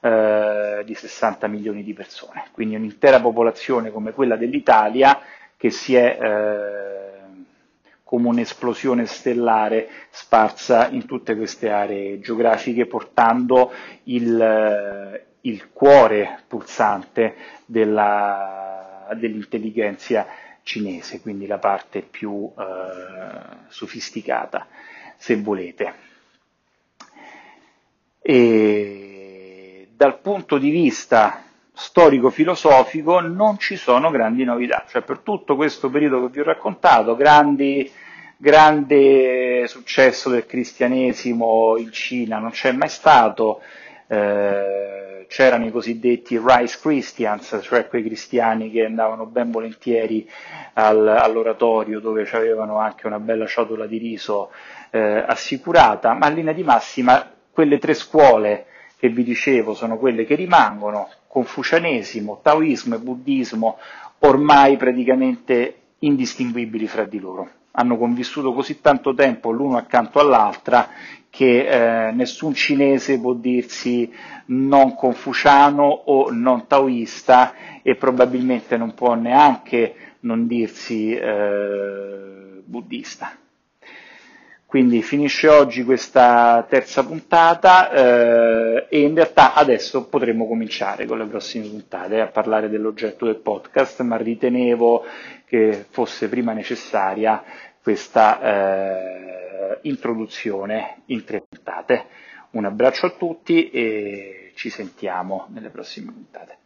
eh, 0.00 0.82
di 0.84 0.94
60 0.94 1.46
milioni 1.46 1.82
di 1.82 1.94
persone, 1.94 2.44
quindi 2.52 2.74
un'intera 2.76 3.20
popolazione 3.20 3.90
come 3.90 4.12
quella 4.12 4.36
dell'Italia 4.36 5.18
che 5.56 5.70
si 5.70 5.94
è 5.94 6.18
come 8.06 8.28
un'esplosione 8.28 9.04
stellare 9.04 9.88
sparsa 10.10 10.86
in 10.90 11.06
tutte 11.06 11.34
queste 11.34 11.70
aree 11.70 12.20
geografiche, 12.20 12.86
portando 12.86 13.72
il, 14.04 15.24
il 15.40 15.68
cuore 15.72 16.38
pulsante 16.46 17.34
della, 17.64 19.08
dell'intelligenza 19.18 20.24
cinese, 20.62 21.20
quindi 21.20 21.48
la 21.48 21.58
parte 21.58 22.00
più 22.02 22.48
eh, 22.56 23.56
sofisticata, 23.66 24.68
se 25.16 25.34
volete. 25.40 25.94
E 28.22 29.88
dal 29.96 30.20
punto 30.20 30.58
di 30.58 30.70
vista 30.70 31.42
storico-filosofico 31.78 33.20
non 33.20 33.58
ci 33.58 33.76
sono 33.76 34.10
grandi 34.10 34.44
novità, 34.44 34.84
cioè 34.88 35.02
per 35.02 35.18
tutto 35.18 35.56
questo 35.56 35.90
periodo 35.90 36.22
che 36.22 36.32
vi 36.32 36.40
ho 36.40 36.44
raccontato, 36.44 37.14
grandi, 37.14 37.90
grande 38.38 39.66
successo 39.68 40.30
del 40.30 40.46
cristianesimo 40.46 41.76
in 41.76 41.92
Cina 41.92 42.38
non 42.38 42.50
c'è 42.50 42.72
mai 42.72 42.88
stato, 42.88 43.60
eh, 44.06 45.26
c'erano 45.28 45.66
i 45.66 45.70
cosiddetti 45.70 46.40
rice 46.42 46.78
Christians, 46.80 47.58
cioè 47.62 47.88
quei 47.88 48.02
cristiani 48.02 48.70
che 48.70 48.86
andavano 48.86 49.26
ben 49.26 49.50
volentieri 49.50 50.26
al, 50.74 51.06
all'oratorio 51.06 52.00
dove 52.00 52.26
avevano 52.32 52.78
anche 52.78 53.06
una 53.06 53.18
bella 53.20 53.46
ciotola 53.46 53.84
di 53.84 53.98
riso 53.98 54.50
eh, 54.90 55.22
assicurata, 55.26 56.14
ma 56.14 56.28
in 56.28 56.36
linea 56.36 56.54
di 56.54 56.62
massima 56.62 57.32
quelle 57.50 57.78
tre 57.78 57.92
scuole 57.92 58.64
che 58.98 59.10
vi 59.10 59.24
dicevo 59.24 59.74
sono 59.74 59.98
quelle 59.98 60.24
che 60.24 60.36
rimangono, 60.36 61.10
confucianesimo, 61.36 62.40
taoismo 62.42 62.94
e 62.94 62.98
buddismo, 62.98 63.76
ormai 64.20 64.78
praticamente 64.78 65.80
indistinguibili 65.98 66.86
fra 66.86 67.04
di 67.04 67.18
loro. 67.18 67.46
Hanno 67.72 67.98
convissuto 67.98 68.54
così 68.54 68.80
tanto 68.80 69.12
tempo 69.12 69.50
l'uno 69.50 69.76
accanto 69.76 70.18
all'altra 70.18 70.88
che 71.28 71.66
eh, 72.08 72.12
nessun 72.12 72.54
cinese 72.54 73.20
può 73.20 73.34
dirsi 73.34 74.10
non 74.46 74.94
confuciano 74.94 75.82
o 75.84 76.30
non 76.30 76.66
taoista 76.66 77.52
e 77.82 77.96
probabilmente 77.96 78.78
non 78.78 78.94
può 78.94 79.12
neanche 79.12 79.94
non 80.20 80.46
dirsi 80.46 81.12
eh, 81.14 82.62
buddista. 82.64 83.36
Quindi 84.66 85.00
finisce 85.00 85.46
oggi 85.46 85.84
questa 85.84 86.66
terza 86.68 87.04
puntata 87.06 87.88
eh, 87.92 88.86
e 88.88 89.00
in 89.00 89.14
realtà 89.14 89.54
adesso 89.54 90.08
potremmo 90.08 90.46
cominciare 90.46 91.06
con 91.06 91.18
le 91.18 91.26
prossime 91.26 91.68
puntate 91.68 92.20
a 92.20 92.26
parlare 92.26 92.68
dell'oggetto 92.68 93.26
del 93.26 93.36
podcast, 93.36 94.02
ma 94.02 94.16
ritenevo 94.16 95.04
che 95.46 95.86
fosse 95.88 96.28
prima 96.28 96.52
necessaria 96.52 97.44
questa 97.80 98.40
eh, 98.40 99.78
introduzione 99.82 101.02
in 101.06 101.24
tre 101.24 101.42
puntate. 101.48 102.06
Un 102.50 102.64
abbraccio 102.64 103.06
a 103.06 103.10
tutti 103.10 103.70
e 103.70 104.50
ci 104.56 104.68
sentiamo 104.68 105.46
nelle 105.52 105.68
prossime 105.70 106.10
puntate. 106.10 106.58